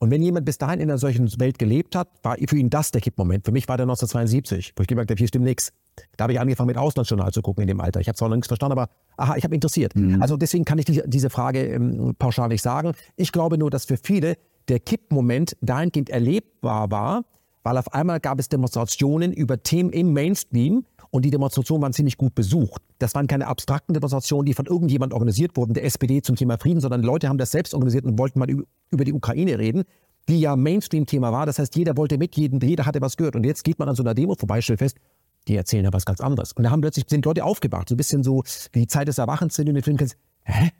[0.00, 2.92] Und wenn jemand bis dahin in einer solchen Welt gelebt hat, war für ihn das
[2.92, 3.44] der Kippmoment.
[3.44, 5.72] Für mich war der 1972, wo ich gemerkt habe, hier stimmt nichts.
[6.16, 8.00] Da habe ich angefangen, mit Auslandsjournal zu gucken in dem Alter.
[8.00, 9.96] Ich habe zwar noch nichts verstanden, aber aha, ich habe interessiert.
[9.96, 10.22] Mhm.
[10.22, 12.92] Also deswegen kann ich die, diese Frage ähm, pauschal nicht sagen.
[13.16, 14.36] Ich glaube nur, dass für viele
[14.68, 17.24] der Kippmoment dahingehend erlebbar war,
[17.62, 22.16] weil auf einmal gab es Demonstrationen über Themen im Mainstream und die Demonstrationen waren ziemlich
[22.16, 22.82] gut besucht.
[22.98, 26.80] Das waren keine abstrakten Demonstrationen, die von irgendjemand organisiert wurden, der SPD zum Thema Frieden,
[26.80, 28.48] sondern Leute haben das selbst organisiert und wollten mal
[28.90, 29.84] über die Ukraine reden,
[30.28, 31.46] die ja Mainstream-Thema war.
[31.46, 33.36] Das heißt, jeder wollte mit, jeder hatte was gehört.
[33.36, 34.98] Und jetzt geht man an so einer Demo vorbei, stellt fest,
[35.46, 36.52] die erzählen ja was ganz anderes.
[36.52, 38.42] Und da haben plötzlich sind Leute aufgewacht, so ein bisschen so
[38.72, 39.96] wie die Zeit des Erwachens sind in den Film.
[40.42, 40.70] Hä?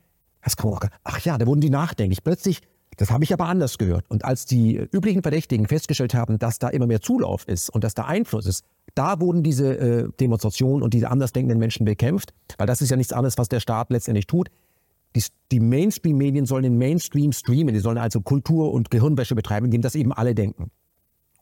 [0.43, 0.57] Was
[1.05, 2.23] Ach ja, da wurden die nachdenklich.
[2.23, 2.61] Plötzlich
[2.99, 4.05] das habe ich aber anders gehört.
[4.09, 7.95] Und als die üblichen Verdächtigen festgestellt haben, dass da immer mehr Zulauf ist und dass
[7.95, 12.83] da Einfluss ist, da wurden diese äh, Demonstrationen und diese andersdenkenden Menschen bekämpft, weil das
[12.83, 14.51] ist ja nichts anderes, was der Staat letztendlich tut.
[15.15, 19.81] Die, die Mainstream-Medien sollen den Mainstream streamen, die sollen also Kultur und Gehirnwäsche betreiben, indem
[19.81, 20.73] das eben alle denken.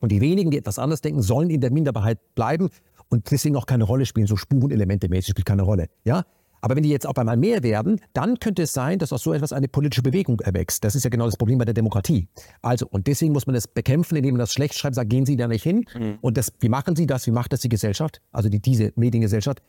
[0.00, 2.68] Und die wenigen, die etwas anders denken, sollen in der Minderheit bleiben
[3.08, 4.26] und deswegen auch keine Rolle spielen.
[4.26, 5.88] So Spurenelemente mäßig spielt keine Rolle.
[6.04, 6.24] Ja?
[6.60, 9.32] Aber wenn die jetzt auf einmal mehr werden, dann könnte es sein, dass aus so
[9.32, 10.84] etwas eine politische Bewegung erwächst.
[10.84, 12.28] Das ist ja genau das Problem bei der Demokratie.
[12.62, 15.36] Also, und deswegen muss man das bekämpfen, indem man das schlecht schreibt, sagt, gehen Sie
[15.36, 15.84] da nicht hin.
[15.94, 16.18] Mhm.
[16.20, 17.26] Und das, wie machen Sie das?
[17.26, 18.20] Wie macht das die Gesellschaft?
[18.32, 19.62] Also die, diese Mediengesellschaft.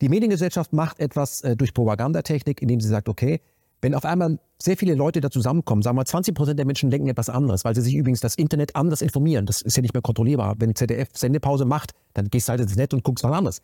[0.00, 3.40] Die Mediengesellschaft macht etwas äh, durch Propagandatechnik, indem sie sagt, okay,
[3.80, 7.08] wenn auf einmal sehr viele Leute da zusammenkommen, sagen wir 20 Prozent der Menschen denken
[7.08, 9.44] etwas anderes, weil sie sich übrigens das Internet anders informieren.
[9.46, 10.54] Das ist ja nicht mehr kontrollierbar.
[10.58, 13.60] Wenn ZDF Sendepause macht, dann gehst du halt ins Netz und guckst was anderes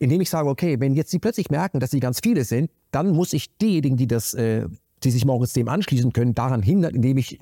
[0.00, 3.10] indem ich sage, okay, wenn jetzt sie plötzlich merken, dass sie ganz viele sind, dann
[3.10, 4.66] muss ich diejenigen, die das, äh,
[5.04, 7.38] die sich morgens dem anschließen können, daran hindern, indem ich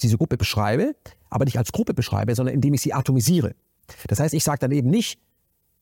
[0.00, 0.94] diese Gruppe beschreibe,
[1.30, 3.54] aber nicht als Gruppe beschreibe, sondern indem ich sie atomisiere.
[4.08, 5.20] Das heißt, ich sage dann eben nicht,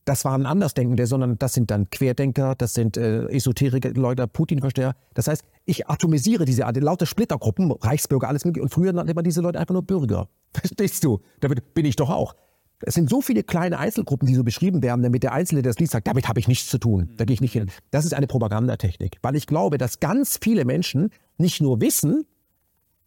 [0.05, 4.95] das waren Andersdenkende, sondern das sind dann Querdenker, das sind äh, Esoteriker, Leute, Putin-Versteher.
[5.13, 8.63] Das heißt, ich atomisiere diese lauter Splittergruppen, Reichsbürger, alles mögliche.
[8.63, 10.27] Und früher nannte man diese Leute einfach nur Bürger.
[10.53, 11.19] Verstehst du?
[11.39, 12.35] Damit bin ich doch auch.
[12.81, 15.79] Es sind so viele kleine Einzelgruppen, die so beschrieben werden, damit der Einzelne, der das
[15.79, 17.69] liest, sagt, damit habe ich nichts zu tun, da gehe ich nicht hin.
[17.91, 22.25] Das ist eine Propagandatechnik, weil ich glaube, dass ganz viele Menschen nicht nur wissen,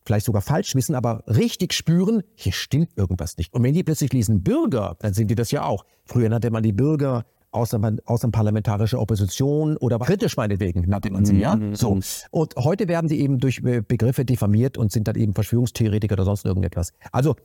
[0.05, 3.55] vielleicht sogar falsch wissen, aber richtig spüren, hier stimmt irgendwas nicht.
[3.55, 5.85] Und wenn die plötzlich lesen Bürger, dann sind die das ja auch.
[6.05, 11.55] Früher nannte man die Bürger außerparlamentarische Opposition oder kritisch meinetwegen nannte man sie, ja.
[11.55, 11.75] Mhm.
[11.75, 12.01] So.
[12.31, 16.47] Und heute werden sie eben durch Begriffe diffamiert und sind dann eben Verschwörungstheoretiker oder sonst
[16.47, 16.93] irgendetwas.
[17.13, 17.37] Also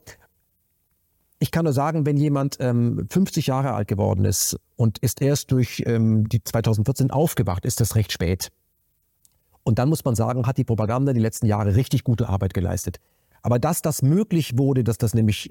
[1.40, 5.52] ich kann nur sagen, wenn jemand ähm, 50 Jahre alt geworden ist und ist erst
[5.52, 8.50] durch ähm, die 2014 aufgewacht, ist das recht spät.
[9.64, 12.98] Und dann muss man sagen, hat die Propaganda die letzten Jahre richtig gute Arbeit geleistet.
[13.42, 15.50] Aber dass das möglich wurde, dass das nämlich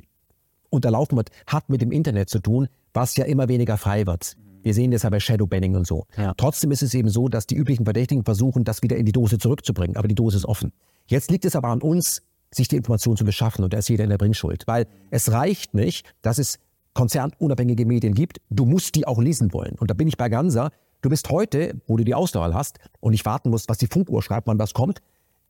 [0.71, 4.37] unterlaufen wird, hat mit dem Internet zu tun, was ja immer weniger frei wird.
[4.63, 6.07] Wir sehen das ja bei Shadowbanning und so.
[6.17, 6.35] Ja.
[6.37, 9.39] Trotzdem ist es eben so, dass die üblichen Verdächtigen versuchen, das wieder in die Dose
[9.39, 9.97] zurückzubringen.
[9.97, 10.73] Aber die Dose ist offen.
[11.07, 12.23] Jetzt liegt es aber an uns,
[12.57, 13.65] sich die Information zu beschaffen.
[13.65, 14.67] Und da ist jeder in der Bringschuld.
[14.67, 16.59] Weil es reicht nicht, dass es
[16.95, 18.41] konzernunabhängige Medien gibt.
[18.51, 19.77] Du musst die auch lesen wollen.
[19.79, 20.71] Und da bin ich bei Ganser.
[21.03, 24.23] Du bist heute, wo du die Auswahl hast und nicht warten musst, was die Funkuhr
[24.23, 25.01] schreibt, wann was kommt,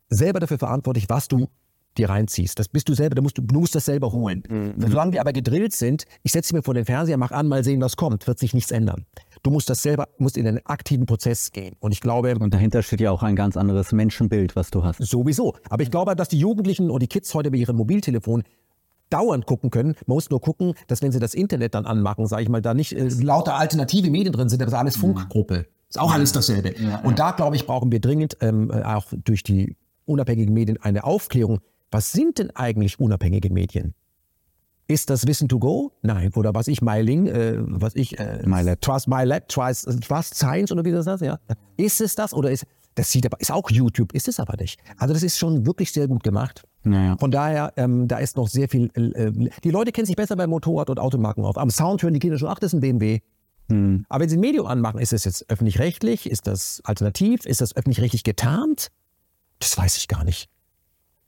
[0.09, 1.47] selber dafür verantwortlich, was du
[1.97, 2.59] dir reinziehst.
[2.59, 4.43] Das bist du selber, du musst, du musst das selber holen.
[4.47, 4.73] Mhm.
[4.77, 7.81] Solange wir aber gedrillt sind, ich setze mir vor den Fernseher, mach an, mal sehen,
[7.81, 9.05] was kommt, wird sich nichts ändern.
[9.43, 11.75] Du musst das selber, musst in einen aktiven Prozess gehen.
[11.79, 12.35] Und ich glaube.
[12.39, 15.03] Und dahinter steht ja auch ein ganz anderes Menschenbild, was du hast.
[15.03, 15.55] Sowieso.
[15.69, 18.43] Aber ich glaube, dass die Jugendlichen und die Kids heute bei ihrem Mobiltelefon
[19.09, 19.95] dauernd gucken können.
[20.05, 22.73] Man muss nur gucken, dass wenn sie das Internet dann anmachen, sage ich mal, da
[22.73, 25.65] nicht äh, lauter alternative Medien drin sind, aber das ist alles Funkgruppe.
[25.89, 26.73] Ist auch alles dasselbe.
[26.81, 30.77] Ja, und da, glaube ich, brauchen wir dringend ähm, äh, auch durch die unabhängigen Medien
[30.81, 31.59] eine Aufklärung.
[31.91, 33.93] Was sind denn eigentlich unabhängige Medien?
[34.87, 35.91] Ist das Wissen to go?
[36.01, 36.31] Nein.
[36.35, 38.81] Oder was ich, Mailing, äh, was ich, äh, MyLab.
[38.81, 41.39] Trust MyLab, Trust, Trust Science oder wie das heißt, ja.
[41.75, 44.79] Ist es das oder ist, das sieht aber, ist auch YouTube, ist es aber nicht.
[44.97, 46.63] Also das ist schon wirklich sehr gut gemacht.
[46.83, 47.17] Naja.
[47.19, 50.47] Von daher, ähm, da ist noch sehr viel, äh, die Leute kennen sich besser bei
[50.47, 51.57] Motorrad- und Automarken auf.
[51.57, 53.19] Am Sound hören die Kinder schon, ach, das ist ein BMW.
[53.69, 54.05] Hm.
[54.07, 56.29] Aber wenn sie ein Medium anmachen, ist es jetzt öffentlich-rechtlich?
[56.29, 57.45] Ist das alternativ?
[57.45, 58.87] Ist das öffentlich-rechtlich getarnt?
[59.59, 60.49] Das weiß ich gar nicht.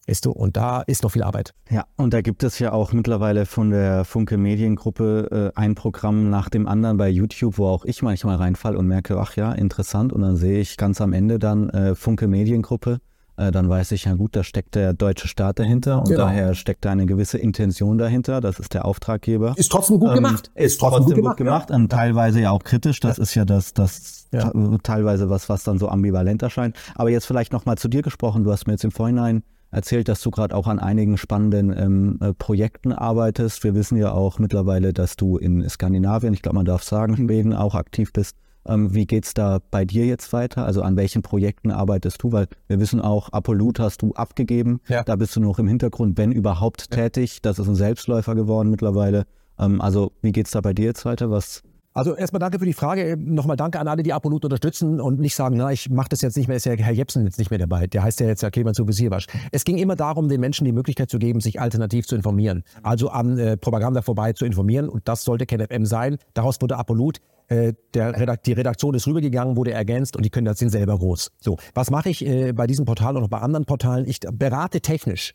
[0.10, 1.54] Weißt du, und da ist noch viel Arbeit.
[1.70, 6.32] Ja, und da gibt es ja auch mittlerweile von der Funke Mediengruppe äh, ein Programm
[6.32, 10.12] nach dem anderen bei YouTube, wo auch ich manchmal reinfall und merke, ach ja, interessant.
[10.12, 13.02] Und dann sehe ich ganz am Ende dann äh, Funke Mediengruppe.
[13.38, 16.26] Äh, dann weiß ich, ja gut, da steckt der deutsche Staat dahinter und genau.
[16.26, 18.42] daher steckt da eine gewisse Intention dahinter.
[18.42, 19.54] Das ist der Auftraggeber.
[19.58, 20.50] Ist trotzdem gut ähm, gemacht.
[20.56, 21.70] Ist trotzdem, trotzdem gut gemacht.
[21.70, 21.76] Ja.
[21.76, 23.00] Und teilweise ja auch kritisch.
[23.00, 23.24] Das ja.
[23.24, 24.52] ist ja das, das ja.
[24.82, 26.76] teilweise was, was dann so ambivalent erscheint.
[26.96, 28.44] Aber jetzt vielleicht nochmal zu dir gesprochen.
[28.44, 32.18] Du hast mir jetzt im Vorhinein erzählt, dass du gerade auch an einigen spannenden ähm,
[32.22, 33.64] äh, Projekten arbeitest.
[33.64, 37.16] Wir wissen ja auch mittlerweile, dass du in Skandinavien, ich glaube, man darf sagen.
[37.16, 38.36] Schweden auch aktiv bist.
[38.66, 40.66] Ähm, wie es da bei dir jetzt weiter?
[40.66, 42.32] Also an welchen Projekten arbeitest du?
[42.32, 44.82] Weil wir wissen auch, Apollut hast du abgegeben.
[44.88, 45.04] Ja.
[45.04, 47.42] Da bist du noch im Hintergrund, wenn überhaupt, tätig.
[47.42, 49.26] Das ist ein Selbstläufer geworden mittlerweile.
[49.58, 51.32] Ähm, also wie geht es da bei dir jetzt weiter?
[51.32, 51.64] Was
[52.00, 53.18] Also erstmal danke für die Frage.
[53.20, 56.38] Nochmal danke an alle, die Apolut unterstützen und nicht sagen, na, ich mache das jetzt
[56.38, 57.88] nicht mehr, ist ja Herr Jepsen jetzt nicht mehr dabei.
[57.88, 59.28] Der heißt ja jetzt ja Clemens Visierwasch.
[59.52, 62.64] Es ging immer darum, den Menschen die Möglichkeit zu geben, sich alternativ zu informieren.
[62.84, 66.20] Also an äh, Propaganda vorbei zu informieren und das sollte KenFM sein.
[66.34, 67.18] Daraus wurde Apolut.
[67.50, 71.32] Äh, Redakt die Redaktion ist rübergegangen, wurde ergänzt und die können das sind selber groß.
[71.42, 74.08] So, was mache ich äh, bei diesem Portal und auch bei anderen Portalen?
[74.08, 75.34] Ich berate technisch.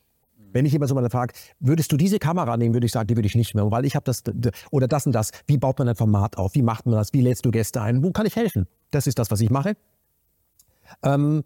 [0.55, 3.16] Wenn ich jemand so mal frage, würdest du diese Kamera nehmen, würde ich sagen, die
[3.16, 4.22] würde ich nicht mehr, weil ich habe das
[4.70, 5.32] oder das und das.
[5.46, 6.55] Wie baut man ein Format auf?
[6.55, 7.12] Wie macht man das?
[7.12, 8.02] Wie lädst du Gäste ein?
[8.02, 8.66] Wo kann ich helfen?
[8.92, 9.74] Das ist das, was ich mache.
[11.02, 11.42] Ähm,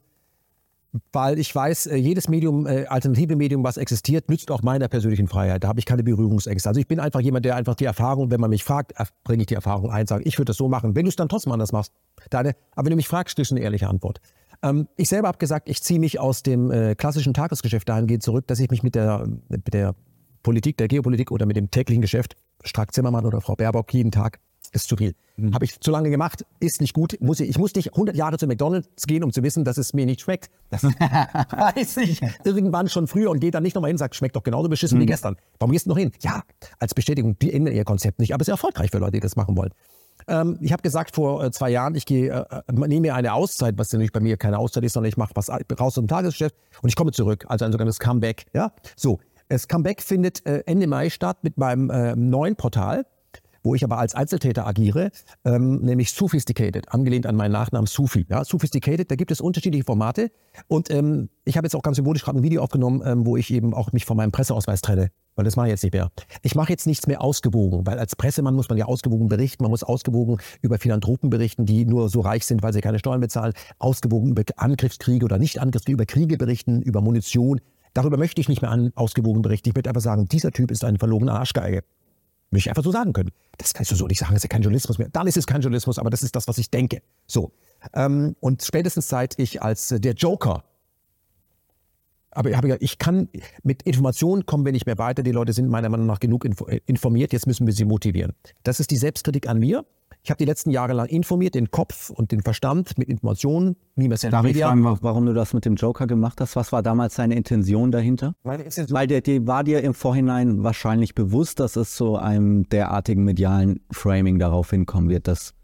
[1.13, 5.29] weil ich weiß, äh, jedes Medium, äh, alternative Medium, was existiert, nützt auch meiner persönlichen
[5.29, 5.65] Freiheit.
[5.65, 6.69] Da habe ich keine Berührungsängste.
[6.69, 8.93] Also ich bin einfach jemand, der einfach die Erfahrung, wenn man mich fragt,
[9.25, 10.95] bringe ich die Erfahrung ein, sage, ich würde das so machen.
[10.95, 11.93] Wenn du es dann trotzdem anders machst,
[12.31, 14.21] deine, aber wenn du mich fragst, ist eine ehrliche Antwort.
[14.63, 18.47] Ähm, ich selber habe gesagt, ich ziehe mich aus dem äh, klassischen Tagesgeschäft dahingehend zurück,
[18.47, 19.95] dass ich mich mit der, mit der
[20.43, 24.41] Politik, der Geopolitik oder mit dem täglichen Geschäft, Strack Zimmermann oder Frau Baerbock, jeden Tag,
[24.73, 25.15] ist zu viel.
[25.37, 25.55] Mhm.
[25.55, 27.17] Habe ich zu lange gemacht, ist nicht gut.
[27.21, 29.95] Muss ich, ich muss nicht 100 Jahre zu McDonalds gehen, um zu wissen, dass es
[29.95, 30.51] mir nicht schmeckt.
[30.71, 34.37] Das weiß ich irgendwann schon früher und gehe dann nicht nochmal hin und sage, schmeckt
[34.37, 35.03] doch genauso beschissen mhm.
[35.03, 35.37] wie gestern.
[35.59, 36.13] Warum gehst du noch hin?
[36.21, 36.43] Ja,
[36.79, 39.37] als Bestätigung, die ändern ihr Konzept nicht, aber es ist erfolgreich für Leute, die das
[39.37, 39.71] machen wollen.
[40.29, 43.33] Ähm, ich habe gesagt vor äh, zwei Jahren, ich gehe, äh, äh, nehme mir eine
[43.33, 46.07] Auszeit, was nämlich bei mir keine Auszeit ist, sondern ich mache was raus aus dem
[46.07, 47.47] Tagesgeschäft und ich komme zurück.
[47.49, 48.47] Also ein sogenanntes Comeback.
[48.55, 49.19] Ja, so.
[49.49, 53.07] Das Comeback findet äh, Ende Mai statt mit meinem äh, neuen Portal
[53.63, 55.11] wo ich aber als Einzeltäter agiere,
[55.45, 58.27] ähm, nämlich Sophisticated, angelehnt an meinen Nachnamen Sufi.
[58.29, 60.31] Ja, Sophisticated, da gibt es unterschiedliche Formate
[60.69, 63.53] und ähm, ich habe jetzt auch ganz symbolisch gerade ein Video aufgenommen, ähm, wo ich
[63.53, 66.11] eben auch mich von meinem Presseausweis trenne, weil das mache ich jetzt nicht mehr.
[66.43, 69.71] Ich mache jetzt nichts mehr ausgewogen, weil als Pressemann muss man ja ausgewogen berichten, man
[69.71, 73.53] muss ausgewogen über Philanthropen berichten, die nur so reich sind, weil sie keine Steuern bezahlen,
[73.79, 77.61] ausgewogen über Angriffskriege oder nicht Angriffskriege, über Kriege berichten, über Munition.
[77.95, 79.69] Darüber möchte ich nicht mehr an, ausgewogen berichten.
[79.69, 81.85] Ich möchte einfach sagen, dieser Typ ist eine verlogene Arschgeige.
[82.51, 83.31] Will ich einfach so sagen können.
[83.59, 85.09] Das kannst du so nicht sagen, das ist ja kein Journalismus mehr.
[85.13, 87.01] Dann ist es kein Journalismus, aber das ist das, was ich denke.
[87.29, 87.53] So.
[87.95, 90.65] Ähm, und spätestens seit ich als äh, der Joker
[92.39, 93.29] aber ich, ich kann
[93.65, 95.25] mit Informationen kommen wir nicht mehr weiter.
[95.25, 97.33] Die Leute sind meiner Meinung nach genug äh, informiert.
[97.33, 98.33] Jetzt müssen wir sie motivieren.
[98.63, 99.85] Das ist die Selbstkritik an mir.
[100.23, 104.09] Ich habe die letzten Jahre lang informiert, den Kopf und den Verstand mit Informationen, nie
[104.09, 106.55] mehr Darf ich fragen, warum du das mit dem Joker gemacht hast?
[106.55, 108.35] Was war damals deine Intention dahinter?
[108.45, 113.25] Intention Weil der, die war dir im Vorhinein wahrscheinlich bewusst, dass es zu einem derartigen
[113.25, 115.55] medialen Framing darauf hinkommen wird, dass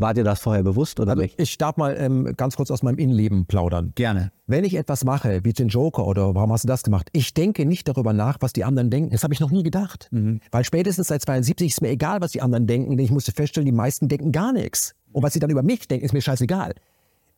[0.00, 1.40] war dir das vorher bewusst oder also nicht?
[1.40, 3.92] Ich darf mal ähm, ganz kurz aus meinem Innenleben plaudern.
[3.94, 4.32] Gerne.
[4.46, 7.66] Wenn ich etwas mache, wie den Joker oder warum hast du das gemacht, ich denke
[7.66, 9.10] nicht darüber nach, was die anderen denken.
[9.10, 10.08] Das habe ich noch nie gedacht.
[10.10, 10.40] Mhm.
[10.50, 13.66] Weil spätestens seit 72 ist mir egal, was die anderen denken, denn ich musste feststellen,
[13.66, 14.94] die meisten denken gar nichts.
[15.12, 16.74] Und was sie dann über mich denken, ist mir scheißegal.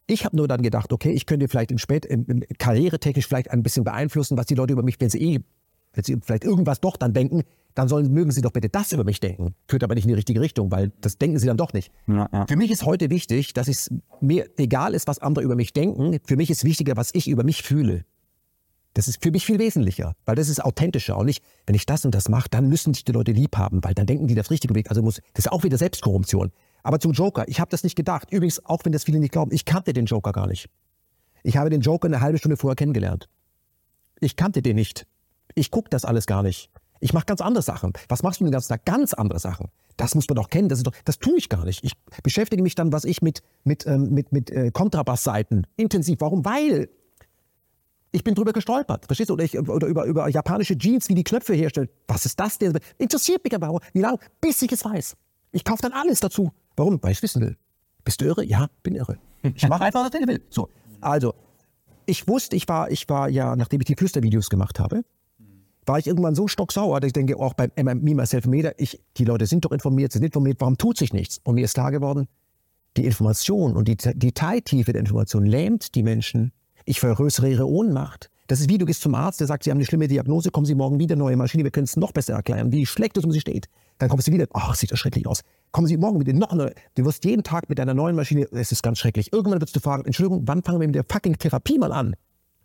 [0.06, 3.50] Ich habe nur dann gedacht, okay, ich könnte vielleicht im Spät, im, im karrieretechnisch vielleicht
[3.50, 5.40] ein bisschen beeinflussen, was die Leute über mich, wenn sie eh,
[5.92, 7.42] wenn sie vielleicht irgendwas doch dann denken,
[7.74, 9.54] dann sollen, mögen Sie doch bitte das über mich denken.
[9.66, 11.90] Führt aber nicht in die richtige Richtung, weil das denken Sie dann doch nicht.
[12.06, 12.46] Ja, ja.
[12.46, 13.90] Für mich ist heute wichtig, dass es
[14.20, 16.18] mir egal ist, was andere über mich denken.
[16.24, 18.04] Für mich ist wichtiger, was ich über mich fühle.
[18.94, 21.16] Das ist für mich viel wesentlicher, weil das ist authentischer.
[21.16, 23.82] Und nicht, wenn ich das und das mache, dann müssen sich die Leute lieb haben,
[23.82, 24.90] weil dann denken die das richtige Weg.
[24.90, 26.52] Also muss, das ist auch wieder Selbstkorruption.
[26.82, 28.30] Aber zum Joker, ich habe das nicht gedacht.
[28.30, 30.68] Übrigens, auch wenn das viele nicht glauben, ich kannte den Joker gar nicht.
[31.42, 33.28] Ich habe den Joker eine halbe Stunde vorher kennengelernt.
[34.20, 35.06] Ich kannte den nicht.
[35.54, 36.70] Ich gucke das alles gar nicht.
[37.00, 37.92] Ich mache ganz andere Sachen.
[38.08, 38.84] Was machst du den ganzen Tag?
[38.84, 39.68] Ganz andere Sachen.
[39.96, 40.68] Das muss man doch kennen.
[40.68, 41.84] Das, doch, das tue ich gar nicht.
[41.84, 41.92] Ich
[42.22, 46.20] beschäftige mich dann, was ich mit, mit, ähm, mit, mit äh, Kontrabassseiten intensiv.
[46.20, 46.44] Warum?
[46.44, 46.88] Weil
[48.12, 49.06] ich bin drüber gestolpert.
[49.06, 49.34] Verstehst du?
[49.34, 51.88] Oder, ich, oder über, über japanische Jeans, wie die Knöpfe herstellen.
[52.06, 52.78] Was ist das denn?
[52.98, 53.80] Interessiert mich aber.
[53.92, 54.18] Wie lange?
[54.40, 55.16] Bis ich es weiß.
[55.50, 56.52] Ich kaufe dann alles dazu.
[56.76, 57.02] Warum?
[57.02, 57.56] Weil ich es wissen will.
[58.04, 58.44] Bist du irre?
[58.44, 59.18] Ja, bin irre.
[59.42, 60.40] Ich mache einfach, was ich will.
[60.50, 60.68] So.
[61.00, 61.34] Also,
[62.06, 65.04] ich wusste, ich war, ich war ja, nachdem ich die Flüstervideos gemacht habe,
[65.86, 69.24] war ich irgendwann so stocksauer, dass ich denke, auch beim Me, Myself, Meter, ich, die
[69.24, 71.40] Leute sind doch informiert, sind informiert, warum tut sich nichts?
[71.44, 72.28] Und mir ist klar geworden,
[72.96, 76.52] die Information und die Detailtiefe der Information lähmt die Menschen.
[76.84, 78.28] Ich vergrößere ihre Ohnmacht.
[78.48, 80.66] Das ist wie, du gehst zum Arzt, der sagt, Sie haben eine schlimme Diagnose, kommen
[80.66, 83.32] Sie morgen wieder, neue Maschine, wir können es noch besser erklären, wie schlecht es um
[83.32, 83.66] Sie steht.
[83.98, 85.40] Dann kommst du wieder, ach, sieht das schrecklich aus.
[85.70, 88.72] Kommen Sie morgen wieder, noch eine, du wirst jeden Tag mit deiner neuen Maschine, es
[88.72, 89.32] ist ganz schrecklich.
[89.32, 92.14] Irgendwann wirst du fragen, Entschuldigung, wann fangen wir mit der fucking Therapie mal an?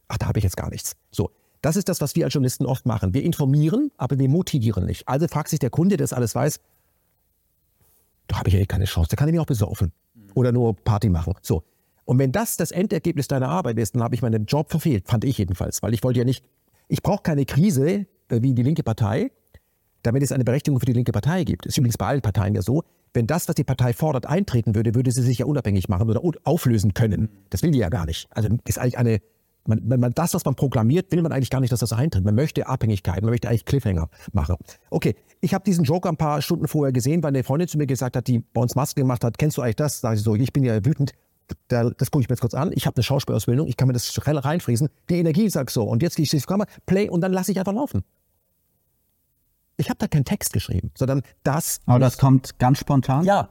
[0.07, 0.95] Ach, da habe ich jetzt gar nichts.
[1.11, 3.13] So, das ist das, was wir als Journalisten oft machen.
[3.13, 5.07] Wir informieren, aber wir motivieren nicht.
[5.07, 6.59] Also fragt sich der Kunde, der das alles weiß,
[8.27, 9.91] da habe ich ja eh keine Chance, da kann ich mich auch besaufen
[10.35, 11.33] oder nur Party machen.
[11.41, 11.63] So.
[12.05, 15.23] Und wenn das das Endergebnis deiner Arbeit ist, dann habe ich meinen Job verfehlt, fand
[15.25, 16.45] ich jedenfalls, weil ich wollte ja nicht,
[16.87, 19.31] ich brauche keine Krise äh, wie die linke Partei,
[20.03, 21.65] damit es eine Berechtigung für die linke Partei gibt.
[21.65, 22.83] Ist übrigens bei allen Parteien ja so.
[23.13, 26.21] Wenn das, was die Partei fordert, eintreten würde, würde sie sich ja unabhängig machen oder
[26.43, 27.29] auflösen können.
[27.49, 28.27] Das will die ja gar nicht.
[28.29, 29.21] Also ist eigentlich eine
[29.67, 32.23] Man, wenn man das, was man programmiert, will man eigentlich gar nicht, dass das eintritt.
[32.23, 34.55] Man möchte Abhängigkeit, man möchte eigentlich Cliffhanger machen.
[34.89, 37.85] Okay, ich habe diesen Joker ein paar Stunden vorher gesehen, weil eine Freundin zu mir
[37.85, 39.99] gesagt hat, die bei uns Maske gemacht hat, kennst du eigentlich das?
[39.99, 41.11] Sag ich so, ich bin ja wütend.
[41.67, 42.71] Da, das gucke ich mir jetzt kurz an.
[42.73, 44.89] Ich habe eine Schauspielausbildung, ich kann mir das schnell reinfriesen.
[45.09, 45.83] Die Energie sagt so.
[45.83, 48.03] Und jetzt gehe ich die Kamera, play und dann lasse ich einfach laufen.
[49.77, 51.79] Ich habe da keinen Text geschrieben, sondern das.
[51.85, 53.23] Aber das kommt ganz spontan?
[53.25, 53.49] Ja,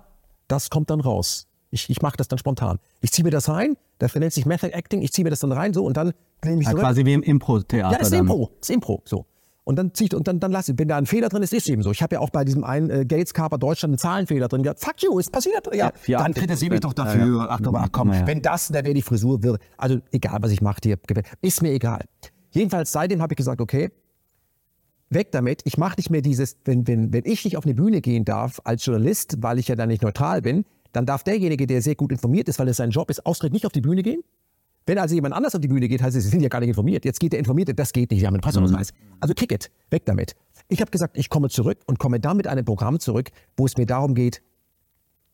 [0.48, 1.46] das kommt dann raus.
[1.76, 2.78] Ich, ich mache das dann spontan.
[3.02, 5.52] Ich ziehe mir das rein, das nennt sich Method Acting, ich ziehe mir das dann
[5.52, 6.12] rein so und dann
[6.42, 7.92] nehme ich ja, Quasi wie im Impro-Theater.
[7.92, 8.20] Ja, das ist dann.
[8.20, 9.26] Impro, das ist Impro, so.
[9.64, 11.68] Und dann zieht und dann, dann lasse ich, wenn da ein Fehler drin ist, ist
[11.68, 11.90] eben so.
[11.90, 14.80] Ich habe ja auch bei diesem einen äh, Gates Carper Deutschland einen Zahlenfehler drin gehabt.
[14.80, 15.68] Fuck you, ist passiert.
[15.74, 17.38] Ja, ja dann kritisiere mich doch dafür.
[17.38, 19.60] Ja, ach, komm, ach komm, wenn das, dann wäre die Frisur wird.
[19.76, 20.98] Also egal, was ich mache, dir
[21.42, 22.04] ist mir egal.
[22.52, 23.90] Jedenfalls seitdem habe ich gesagt, okay,
[25.10, 25.62] weg damit.
[25.64, 28.60] Ich mache nicht mehr dieses, wenn, wenn, wenn ich nicht auf eine Bühne gehen darf
[28.64, 32.12] als Journalist, weil ich ja dann nicht neutral bin, dann darf derjenige, der sehr gut
[32.12, 34.22] informiert ist, weil es sein Job ist, austritt nicht auf die Bühne gehen.
[34.86, 36.68] Wenn also jemand anders auf die Bühne geht, heißt es, sie sind ja gar nicht
[36.68, 37.04] informiert.
[37.04, 38.92] Jetzt geht der Informierte, das geht nicht, sie haben einen Presseausweis.
[38.92, 39.16] Mhm.
[39.20, 40.34] Also Ticket, weg damit.
[40.68, 43.76] Ich habe gesagt, ich komme zurück und komme dann mit einem Programm zurück, wo es
[43.76, 44.42] mir darum geht,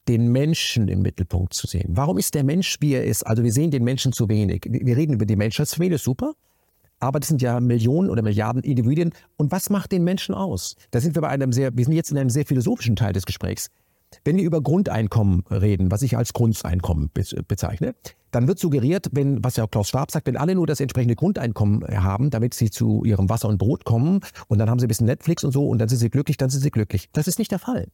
[0.09, 1.91] den Menschen im Mittelpunkt zu sehen.
[1.91, 3.25] Warum ist der Mensch, wie er ist?
[3.25, 4.67] Also wir sehen den Menschen zu wenig.
[4.69, 6.33] Wir reden über die Menschheitsfamilie, super
[7.03, 9.13] aber das sind ja Millionen oder Milliarden Individuen.
[9.37, 10.77] Und was macht den Menschen aus?
[10.93, 13.27] Da sind wir bei einem sehr, wir sind jetzt in einem sehr philosophischen Teil des
[13.27, 13.71] Gesprächs.
[14.25, 17.11] Wenn wir über Grundeinkommen reden, was ich als Grundeinkommen
[17.49, 17.95] bezeichne,
[18.31, 21.17] dann wird suggeriert, wenn, was ja auch Klaus Schwab sagt, wenn alle nur das entsprechende
[21.17, 24.89] Grundeinkommen haben, damit sie zu ihrem Wasser und Brot kommen und dann haben sie ein
[24.89, 27.11] bisschen Netflix und so und dann sind sie glücklich, dann sind sie glücklich.
[27.13, 27.89] Das ist nicht der Fall.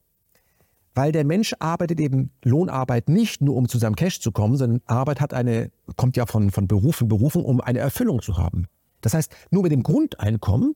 [0.94, 4.80] Weil der Mensch arbeitet eben Lohnarbeit nicht nur, um zu seinem Cash zu kommen, sondern
[4.86, 8.66] Arbeit hat eine, kommt ja von, von Berufen, Berufen, um eine Erfüllung zu haben.
[9.00, 10.74] Das heißt, nur mit dem Grundeinkommen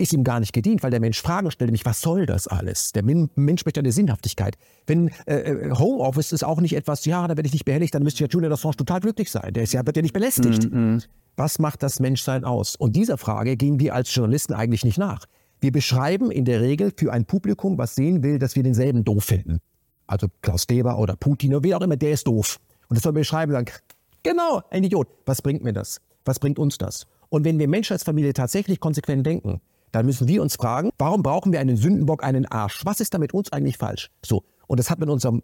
[0.00, 2.92] ist ihm gar nicht gedient, weil der Mensch Fragen stellt, nämlich was soll das alles?
[2.92, 4.56] Der Mensch möchte eine Sinnhaftigkeit.
[4.86, 8.02] Wenn äh, äh, Homeoffice ist auch nicht etwas, ja, da werde ich nicht behelligt, dann
[8.02, 9.52] müsste ja Julian Assange total glücklich sein.
[9.52, 10.70] Der ist ja, wird ja nicht belästigt.
[10.70, 11.04] Mm -hmm.
[11.36, 12.76] Was macht das Menschsein aus?
[12.76, 15.26] Und dieser Frage gehen wir als Journalisten eigentlich nicht nach.
[15.60, 19.24] Wir beschreiben in der Regel für ein Publikum, was sehen will, dass wir denselben doof
[19.24, 19.60] finden.
[20.06, 22.58] Also Klaus Deber oder Putin oder wer auch immer, der ist doof.
[22.88, 23.78] Und das soll wir beschreiben und sagen,
[24.22, 25.08] genau, ein Idiot.
[25.26, 26.00] Was bringt mir das?
[26.24, 27.06] Was bringt uns das?
[27.28, 29.60] Und wenn wir Menschheitsfamilie tatsächlich konsequent denken,
[29.92, 32.84] dann müssen wir uns fragen, warum brauchen wir einen Sündenbock, einen Arsch?
[32.84, 34.10] Was ist da mit uns eigentlich falsch?
[34.24, 34.44] So.
[34.66, 35.42] Und das hat mit unserem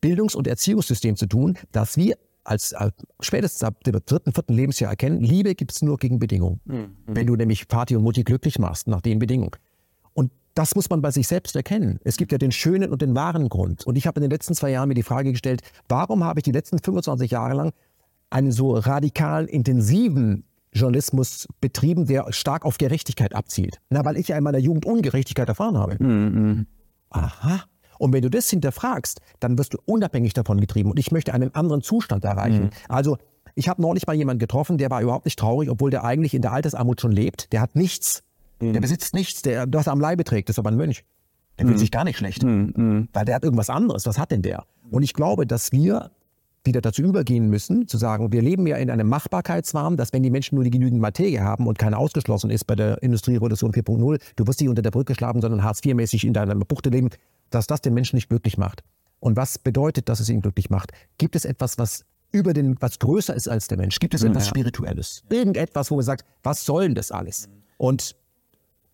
[0.00, 4.90] Bildungs- und Erziehungssystem zu tun, dass wir als, als spätestens ab dem dritten, vierten Lebensjahr
[4.90, 6.60] erkennen, Liebe gibt es nur gegen Bedingungen.
[6.64, 6.96] Mhm.
[7.06, 9.52] Wenn du nämlich Party und Mutti glücklich machst, nach den Bedingungen.
[10.12, 11.98] Und das muss man bei sich selbst erkennen.
[12.04, 13.86] Es gibt ja den schönen und den wahren Grund.
[13.86, 16.44] Und ich habe in den letzten zwei Jahren mir die Frage gestellt, warum habe ich
[16.44, 17.72] die letzten 25 Jahre lang
[18.30, 23.78] einen so radikalen, intensiven Journalismus betrieben, der stark auf Gerechtigkeit abzielt.
[23.90, 26.02] Na, weil ich ja in meiner Jugend Ungerechtigkeit erfahren habe.
[26.02, 26.66] Mhm.
[27.10, 27.64] Aha.
[27.98, 30.90] Und wenn du das hinterfragst, dann wirst du unabhängig davon getrieben.
[30.90, 32.64] Und ich möchte einen anderen Zustand erreichen.
[32.64, 32.70] Mhm.
[32.88, 33.18] Also,
[33.54, 36.42] ich habe neulich mal jemanden getroffen, der war überhaupt nicht traurig, obwohl der eigentlich in
[36.42, 37.52] der Altersarmut schon lebt.
[37.52, 38.22] Der hat nichts.
[38.60, 38.72] Mhm.
[38.72, 39.42] Der besitzt nichts.
[39.42, 41.04] Der, was er am Leibe trägt, ist aber ein Mönch.
[41.58, 41.80] Der fühlt mhm.
[41.80, 42.42] sich gar nicht schlecht.
[42.42, 42.72] Mhm.
[42.74, 43.08] Mhm.
[43.12, 44.06] Weil der hat irgendwas anderes.
[44.06, 44.64] Was hat denn der?
[44.90, 46.10] Und ich glaube, dass wir
[46.64, 50.30] wieder dazu übergehen müssen, zu sagen, wir leben ja in einem Machbarkeitswahn, dass wenn die
[50.30, 54.46] Menschen nur die genügend Materie haben und keiner ausgeschlossen ist bei der Industrierevolution 4.0, du
[54.46, 57.10] wirst nicht unter der Brücke schlafen, sondern Hartz-IV-mäßig in deiner Buchte leben,
[57.50, 58.82] dass das den Menschen nicht glücklich macht.
[59.20, 60.92] Und was bedeutet, dass es ihn glücklich macht?
[61.18, 63.98] Gibt es etwas, was über den, was größer ist als der Mensch?
[63.98, 64.48] Gibt es etwas ja.
[64.50, 65.22] Spirituelles?
[65.28, 67.48] Irgendetwas, wo man sagt, was soll denn das alles?
[67.76, 68.16] Und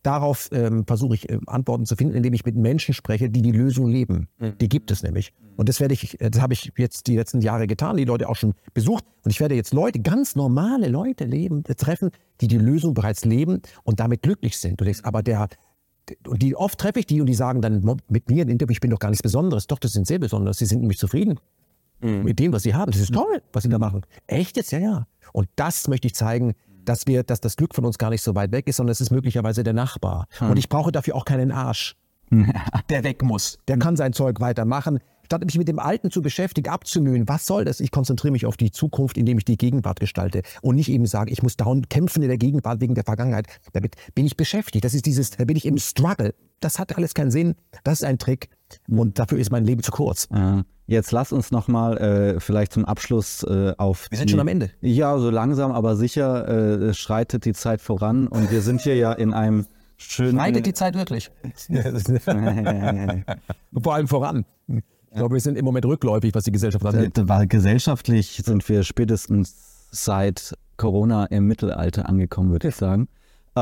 [0.03, 3.53] darauf ähm, versuche ich äh, Antworten zu finden, indem ich mit Menschen spreche, die die
[3.53, 4.29] Lösung leben.
[4.39, 4.59] Mhm.
[4.59, 5.33] Die gibt es nämlich.
[5.57, 8.29] Und das werde ich, äh, das habe ich jetzt die letzten Jahre getan, die Leute
[8.29, 9.05] auch schon besucht.
[9.25, 13.25] Und ich werde jetzt Leute, ganz normale Leute leben, äh, treffen, die die Lösung bereits
[13.25, 14.81] leben und damit glücklich sind.
[14.81, 15.49] Du denkst, aber der,
[16.27, 18.99] und die oft treffe ich die und die sagen dann mit mir, ich bin doch
[18.99, 19.67] gar nichts Besonderes.
[19.67, 20.59] Doch, das sind sehr Besonderes.
[20.59, 21.39] Sie sind nämlich zufrieden
[22.01, 22.23] mhm.
[22.25, 22.93] mit dem, was sie haben.
[22.93, 24.03] Das ist toll, was sie da machen.
[24.27, 24.73] Echt jetzt?
[24.73, 25.07] Ja, ja.
[25.33, 26.55] Und das möchte ich zeigen,
[26.89, 29.01] dass wir, dass das Glück von uns gar nicht so weit weg ist, sondern es
[29.01, 30.27] ist möglicherweise der Nachbar.
[30.39, 30.51] Hm.
[30.51, 31.97] Und ich brauche dafür auch keinen Arsch,
[32.91, 33.59] der weg muss.
[33.69, 34.99] Der kann sein Zeug weitermachen.
[35.27, 37.81] Statt mich mit dem Alten zu beschäftigen, abzumühen, was soll das?
[37.81, 41.31] Ich konzentriere mich auf die Zukunft, indem ich die Gegenwart gestalte und nicht eben sage,
[41.31, 43.47] ich muss dauernd kämpfen in der Gegenwart wegen der Vergangenheit.
[43.75, 44.87] Damit bin ich beschäftigt.
[44.87, 46.35] Das ist dieses, da bin ich im Struggle.
[46.61, 47.57] Das hat alles keinen Sinn.
[47.85, 48.49] Das ist ein Trick
[48.89, 50.29] und dafür ist mein Leben zu kurz.
[50.33, 50.65] Ja.
[50.87, 54.07] Jetzt lass uns nochmal äh, vielleicht zum Abschluss äh, auf.
[54.11, 54.71] Wir sind die, schon am Ende.
[54.81, 59.13] Ja, so langsam, aber sicher äh, schreitet die Zeit voran und wir sind hier ja
[59.13, 59.67] in einem
[59.99, 60.39] schönen.
[60.39, 61.31] Schreitet die Zeit wirklich?
[63.83, 64.47] Vor allem voran.
[64.67, 67.13] Ich glaube, wir sind im Moment rückläufig, was die Gesellschaft angeht.
[67.23, 73.09] Weil gesellschaftlich sind wir spätestens seit Corona im Mittelalter angekommen, würde ich sagen.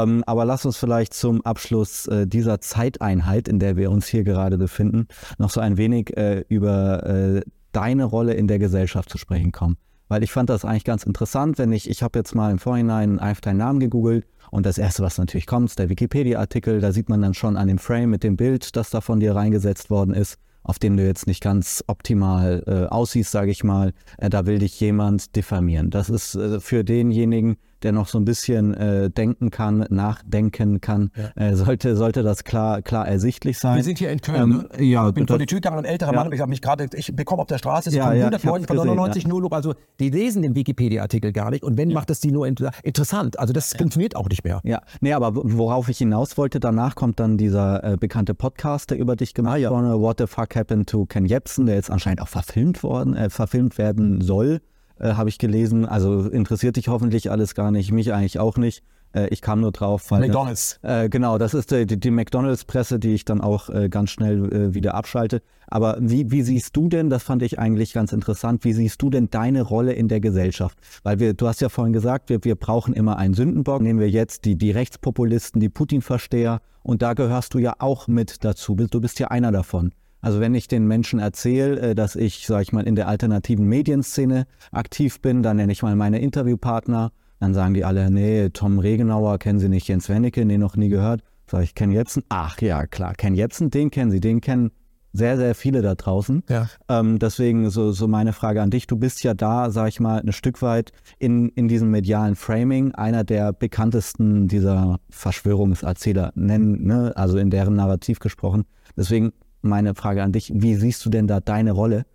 [0.02, 4.24] Ähm, aber lass uns vielleicht zum Abschluss äh, dieser Zeiteinheit, in der wir uns hier
[4.24, 5.06] gerade befinden,
[5.38, 7.42] noch so ein wenig äh, über äh,
[7.72, 9.76] deine Rolle in der Gesellschaft zu sprechen kommen.
[10.08, 13.18] Weil ich fand das eigentlich ganz interessant, wenn ich, ich habe jetzt mal im Vorhinein
[13.18, 16.80] einfach deinen Namen gegoogelt und das erste, was natürlich kommt, ist der Wikipedia-Artikel.
[16.80, 19.34] Da sieht man dann schon an dem Frame mit dem Bild, das da von dir
[19.34, 23.92] reingesetzt worden ist, auf dem du jetzt nicht ganz optimal äh, aussiehst, sage ich mal.
[24.18, 25.90] Äh, da will dich jemand diffamieren.
[25.90, 31.10] Das ist äh, für denjenigen, der noch so ein bisschen äh, denken kann, nachdenken kann,
[31.16, 31.42] ja.
[31.42, 33.76] äh, sollte, sollte das klar, klar ersichtlich sein.
[33.76, 34.42] Wir sind hier in Köln.
[34.42, 34.84] Ähm, ne?
[34.84, 36.24] ja, ich bin vor die Tür gegangen, ein älterer ja.
[36.24, 38.66] Mann, ich habe mich gerade, ich bekomme auf der Straße, ja, von 100 ja, Leuten,
[38.66, 39.28] von 99 ja.
[39.28, 42.72] nur also die lesen den Wikipedia-Artikel gar nicht und wenn, macht das die nur inter
[42.82, 43.38] interessant.
[43.38, 44.60] Also das funktioniert auch nicht mehr.
[44.64, 48.98] Ja, nee, aber worauf ich hinaus wollte, danach kommt dann dieser äh, bekannte Podcast, der
[48.98, 52.20] über dich gemacht ah, wurde, What the fuck happened to Ken Jebsen, der jetzt anscheinend
[52.22, 54.60] auch verfilmt worden, äh, verfilmt werden soll
[54.98, 55.86] äh, habe ich gelesen.
[55.86, 58.82] Also interessiert dich hoffentlich alles gar nicht, mich eigentlich auch nicht.
[59.16, 60.20] Äh, ich kam nur drauf, weil.
[60.20, 60.78] McDonalds.
[60.82, 64.74] Äh, genau, das ist die, die McDonalds-Presse, die ich dann auch äh, ganz schnell äh,
[64.74, 65.42] wieder abschalte.
[65.68, 69.10] Aber wie, wie siehst du denn, das fand ich eigentlich ganz interessant, wie siehst du
[69.10, 70.78] denn deine Rolle in der Gesellschaft?
[71.02, 73.82] Weil wir, du hast ja vorhin gesagt, wir, wir brauchen immer einen Sündenbock.
[73.82, 76.60] Nehmen wir jetzt die, die Rechtspopulisten, die Putin-Versteher.
[76.82, 78.76] Und da gehörst du ja auch mit dazu.
[78.76, 79.92] Du bist ja einer davon.
[80.26, 83.64] Also wenn ich den Menschen erzähle, äh, dass ich, sag ich mal, in der alternativen
[83.64, 87.12] Medienszene aktiv bin, dann nenne ich mal meine Interviewpartner.
[87.38, 90.88] Dann sagen die alle, nee, Tom Regenauer kennen Sie nicht, Jens Wennecke, nee, noch nie
[90.88, 91.22] gehört.
[91.48, 92.24] Sag ich, Ken Jebsen?
[92.28, 94.72] Ach ja, klar, Ken Jebsen, den kennen Sie, den kennen
[95.12, 96.42] sehr, sehr viele da draußen.
[96.48, 96.68] Ja.
[96.88, 98.88] Ähm, deswegen so, so meine Frage an dich.
[98.88, 102.96] Du bist ja da, sag ich mal, ein Stück weit in, in diesem medialen Framing
[102.96, 107.12] einer der bekanntesten dieser Verschwörungserzähler nennen, ne?
[107.14, 108.64] also in deren Narrativ gesprochen.
[108.96, 109.32] Deswegen
[109.68, 112.06] meine Frage an dich, wie siehst du denn da deine Rolle?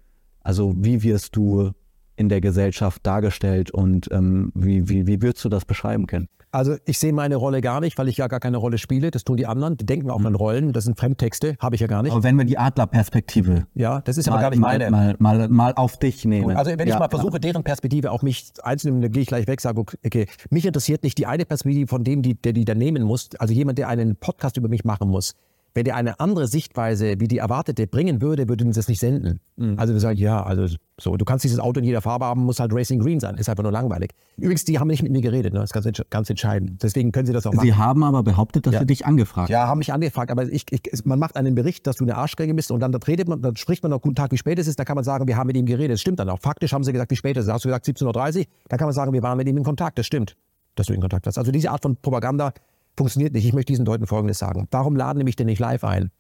[0.42, 1.72] Also wie wirst du
[2.16, 6.28] in der Gesellschaft dargestellt und ähm, wie, wie, wie würdest du das beschreiben können?
[6.54, 9.10] Also ich sehe meine Rolle gar nicht, weil ich ja gar keine Rolle spiele.
[9.10, 9.78] Das tun die anderen.
[9.78, 10.28] Die denken auch mhm.
[10.28, 10.74] an Rollen.
[10.74, 12.12] Das sind Fremdtexte, habe ich ja gar nicht.
[12.12, 13.68] Aber wenn wir die Adlerperspektive.
[13.74, 14.92] Ja, das ist mal, aber gar nicht mal, meine.
[14.92, 16.58] Mal, mal, mal auf dich nehmen.
[16.58, 17.40] Also wenn ja, ich mal versuche, ja.
[17.40, 21.18] deren Perspektive auf mich einzunehmen, dann gehe ich gleich weg, sage, okay, mich interessiert nicht
[21.18, 23.30] die eine Perspektive von dem, die, der die da nehmen muss.
[23.40, 25.36] Also jemand, der einen Podcast über mich machen muss
[25.74, 29.40] wenn der eine andere Sichtweise wie die erwartete bringen würde, würde uns das nicht senden.
[29.56, 29.80] Mhm.
[29.80, 32.60] Also wir sagen, ja, also so, du kannst dieses Auto in jeder Farbe haben, muss
[32.60, 34.12] halt Racing Green sein, ist einfach nur langweilig.
[34.38, 35.60] Übrigens, die haben nicht mit mir geredet, ne?
[35.60, 36.84] das ist ganz, ganz entscheidend.
[36.84, 37.66] Deswegen können sie das auch machen.
[37.66, 38.80] Sie haben aber behauptet, dass ja.
[38.82, 41.98] sie dich angefragt Ja, haben mich angefragt, aber ich, ich, man macht einen Bericht, dass
[41.98, 44.38] du eine Arschgänge bist und dann redet man, dann spricht man noch guten Tag, wie
[44.38, 45.94] spät es ist, da kann man sagen, wir haben mit ihm geredet.
[45.94, 46.40] Das stimmt dann auch.
[46.40, 47.52] Faktisch haben sie gesagt, wie spät es ist.
[47.52, 48.46] Hast du gesagt 17.30 Uhr?
[48.70, 49.98] Da kann man sagen, wir waren mit ihm in Kontakt.
[49.98, 50.36] Das stimmt,
[50.76, 51.38] dass du in Kontakt hast.
[51.38, 52.54] Also diese Art von Propaganda
[53.02, 53.46] funktioniert nicht.
[53.46, 54.68] Ich möchte diesen Leuten Folgendes sagen.
[54.70, 56.12] Warum laden die mich denn nicht live ein?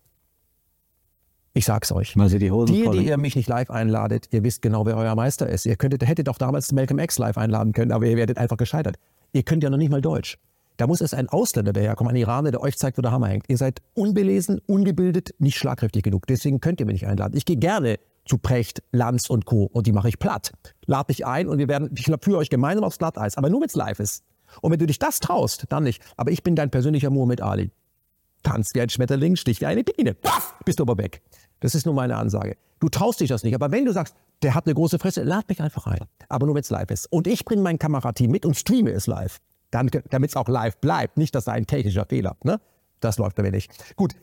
[1.54, 2.18] Ich sag's euch.
[2.18, 4.98] Weil sie die Hosen die, die ihr mich nicht live einladet, ihr wisst genau, wer
[4.98, 5.66] euer Meister ist.
[5.66, 8.98] Ihr könntet, hättet auch damals Malcolm X live einladen können, aber ihr werdet einfach gescheitert.
[9.32, 10.38] Ihr könnt ja noch nicht mal Deutsch.
[10.78, 13.48] Da muss es ein Ausländer daherkommen, ein Iraner, der euch zeigt, wo der Hammer hängt.
[13.48, 16.26] Ihr seid unbelesen, ungebildet, nicht schlagkräftig genug.
[16.26, 17.38] Deswegen könnt ihr mich nicht einladen.
[17.38, 19.66] Ich gehe gerne zu Precht, Lanz und Co.
[19.66, 20.54] Und die mache ich platt.
[20.88, 23.38] Lad mich ein und wir werden, ich führe euch gemeinsam aufs Glatteis.
[23.38, 24.24] Aber nur, wenn es live ist.
[24.62, 26.02] Und wenn du dich das traust, dann nicht.
[26.18, 27.72] Aber ich bin dein persönlicher Muhammad Ali.
[28.44, 30.14] Tanz wie ein Schmetterling, stich wie eine Biene.
[30.14, 31.22] Paff, bist du aber weg.
[31.60, 32.58] Das ist nur meine Ansage.
[32.80, 33.54] Du traust dich das nicht.
[33.54, 36.00] Aber wenn du sagst, der hat eine große Fresse, lad mich einfach ein.
[36.28, 37.06] Aber nur, wenn es live ist.
[37.12, 39.38] Und ich bringe mein Kamerateam mit und streame es live.
[39.70, 41.18] Damit es auch live bleibt.
[41.18, 42.36] Nicht, dass da ein technischer Fehler.
[42.44, 42.60] Ne?
[43.00, 43.72] Das läuft mir nicht.
[43.96, 44.16] Gut.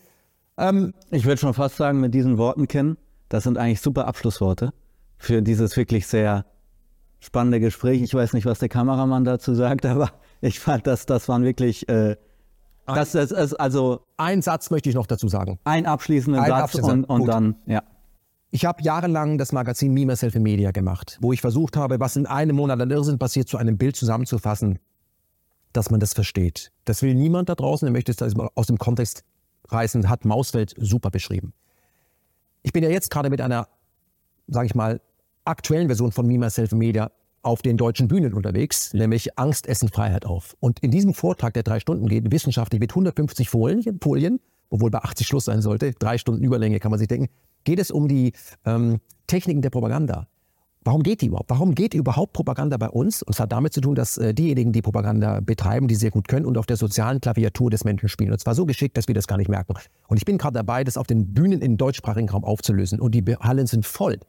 [0.57, 2.97] Ähm, ich würde schon fast sagen, mit diesen Worten kennen,
[3.29, 4.73] das sind eigentlich super Abschlussworte
[5.17, 6.45] für dieses wirklich sehr
[7.19, 8.01] spannende Gespräch.
[8.01, 10.11] Ich weiß nicht, was der Kameramann dazu sagt, aber
[10.41, 12.15] ich fand, dass das waren wirklich äh,
[12.95, 15.59] das ist, ist also ein Satz möchte ich noch dazu sagen.
[15.63, 17.83] Ein abschließenden ein Satz und, und dann, ja.
[18.51, 22.15] Ich habe jahrelang das Magazin Me, Myself in Media gemacht, wo ich versucht habe, was
[22.15, 24.79] in einem Monat an Irrsinn passiert, zu einem Bild zusammenzufassen,
[25.71, 26.71] dass man das versteht.
[26.85, 29.23] Das will niemand da draußen, der möchte es aus dem Kontext
[29.67, 31.53] reißen, hat Mausfeld super beschrieben.
[32.63, 33.67] Ich bin ja jetzt gerade mit einer,
[34.47, 34.99] sage ich mal,
[35.49, 40.25] aktuellen Version von Me, Myself Media auf den deutschen Bühnen unterwegs, nämlich Angst, Essen, Freiheit
[40.25, 40.55] auf.
[40.59, 44.39] Und in diesem Vortrag, der drei Stunden geht, wissenschaftlich mit 150 Folien, Folien
[44.69, 47.27] obwohl bei 80 Schluss sein sollte, drei Stunden Überlänge kann man sich denken,
[47.63, 48.33] geht es um die
[48.65, 50.27] ähm, Techniken der Propaganda.
[50.85, 51.49] Warum geht die überhaupt?
[51.49, 53.21] Warum geht überhaupt Propaganda bei uns?
[53.21, 56.27] Und es hat damit zu tun, dass äh, diejenigen, die Propaganda betreiben, die sehr gut
[56.27, 58.31] können und auf der sozialen Klaviatur des Menschen spielen.
[58.31, 59.73] Und zwar so geschickt, dass wir das gar nicht merken.
[60.07, 63.01] Und ich bin gerade dabei, das auf den Bühnen im deutschsprachigen Raum aufzulösen.
[63.01, 64.19] Und die Hallen sind voll.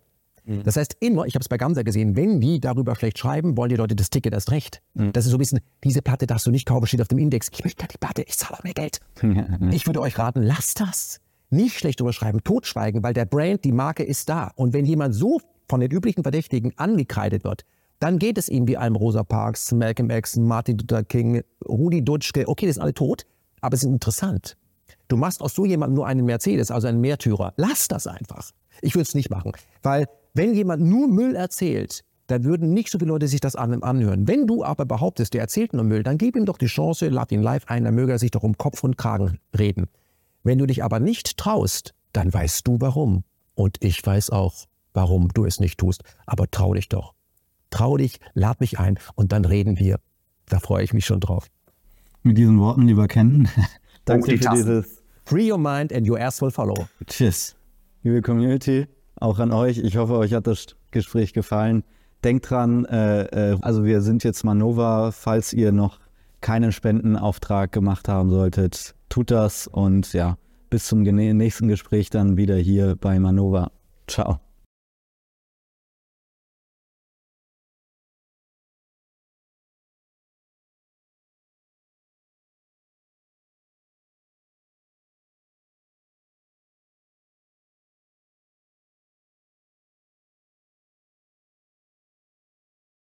[0.44, 0.62] Mhm.
[0.62, 3.70] Das heißt immer, ich habe es bei Gamsa gesehen, wenn die darüber schlecht schreiben, wollen
[3.70, 4.82] die Leute das Ticket erst recht.
[4.94, 5.12] Mhm.
[5.12, 7.48] Das ist so ein bisschen, diese Platte darfst du nicht kaufen, steht auf dem Index.
[7.52, 9.00] Ich möchte die Platte, ich zahle auch mehr Geld.
[9.72, 11.20] ich würde euch raten, lasst das.
[11.50, 14.52] Nicht schlecht drüber schreiben, totschweigen, weil der Brand, die Marke ist da.
[14.54, 17.64] Und wenn jemand so von den üblichen Verdächtigen angekreidet wird,
[17.98, 22.48] dann geht es ihm wie einem Rosa Parks, Malcolm X, Martin Luther King, Rudi Dutschke.
[22.48, 23.26] Okay, die sind alle tot,
[23.60, 24.56] aber sie sind interessant.
[25.08, 27.52] Du machst aus so jemandem nur einen Mercedes, also einen Märtyrer.
[27.56, 28.50] Lass das einfach.
[28.80, 32.98] Ich würde es nicht machen, weil wenn jemand nur Müll erzählt, dann würden nicht so
[32.98, 34.28] viele Leute sich das an, anhören.
[34.28, 37.32] Wenn du aber behauptest, der erzählt nur Müll, dann gib ihm doch die Chance, lad
[37.32, 39.88] ihn live ein, dann möge er sich doch um Kopf und Kragen reden.
[40.42, 43.24] Wenn du dich aber nicht traust, dann weißt du warum.
[43.54, 44.54] Und ich weiß auch,
[44.94, 46.02] warum du es nicht tust.
[46.26, 47.14] Aber trau dich doch.
[47.70, 50.00] Trau dich, lad mich ein und dann reden wir.
[50.46, 51.48] Da freue ich mich schon drauf.
[52.22, 53.48] Mit diesen Worten, lieber Ken,
[54.04, 55.02] danke für dieses.
[55.24, 56.86] Free your mind and your ass will follow.
[57.06, 57.56] Tschüss.
[58.02, 58.86] Liebe Community,
[59.20, 59.78] auch an euch.
[59.78, 61.84] Ich hoffe, euch hat das Gespräch gefallen.
[62.24, 66.00] Denkt dran, äh, äh, also wir sind jetzt Manova, falls ihr noch
[66.40, 70.36] keinen Spendenauftrag gemacht haben solltet, tut das und ja,
[70.70, 73.70] bis zum nächsten Gespräch dann wieder hier bei Manova.
[74.06, 74.49] Ciao.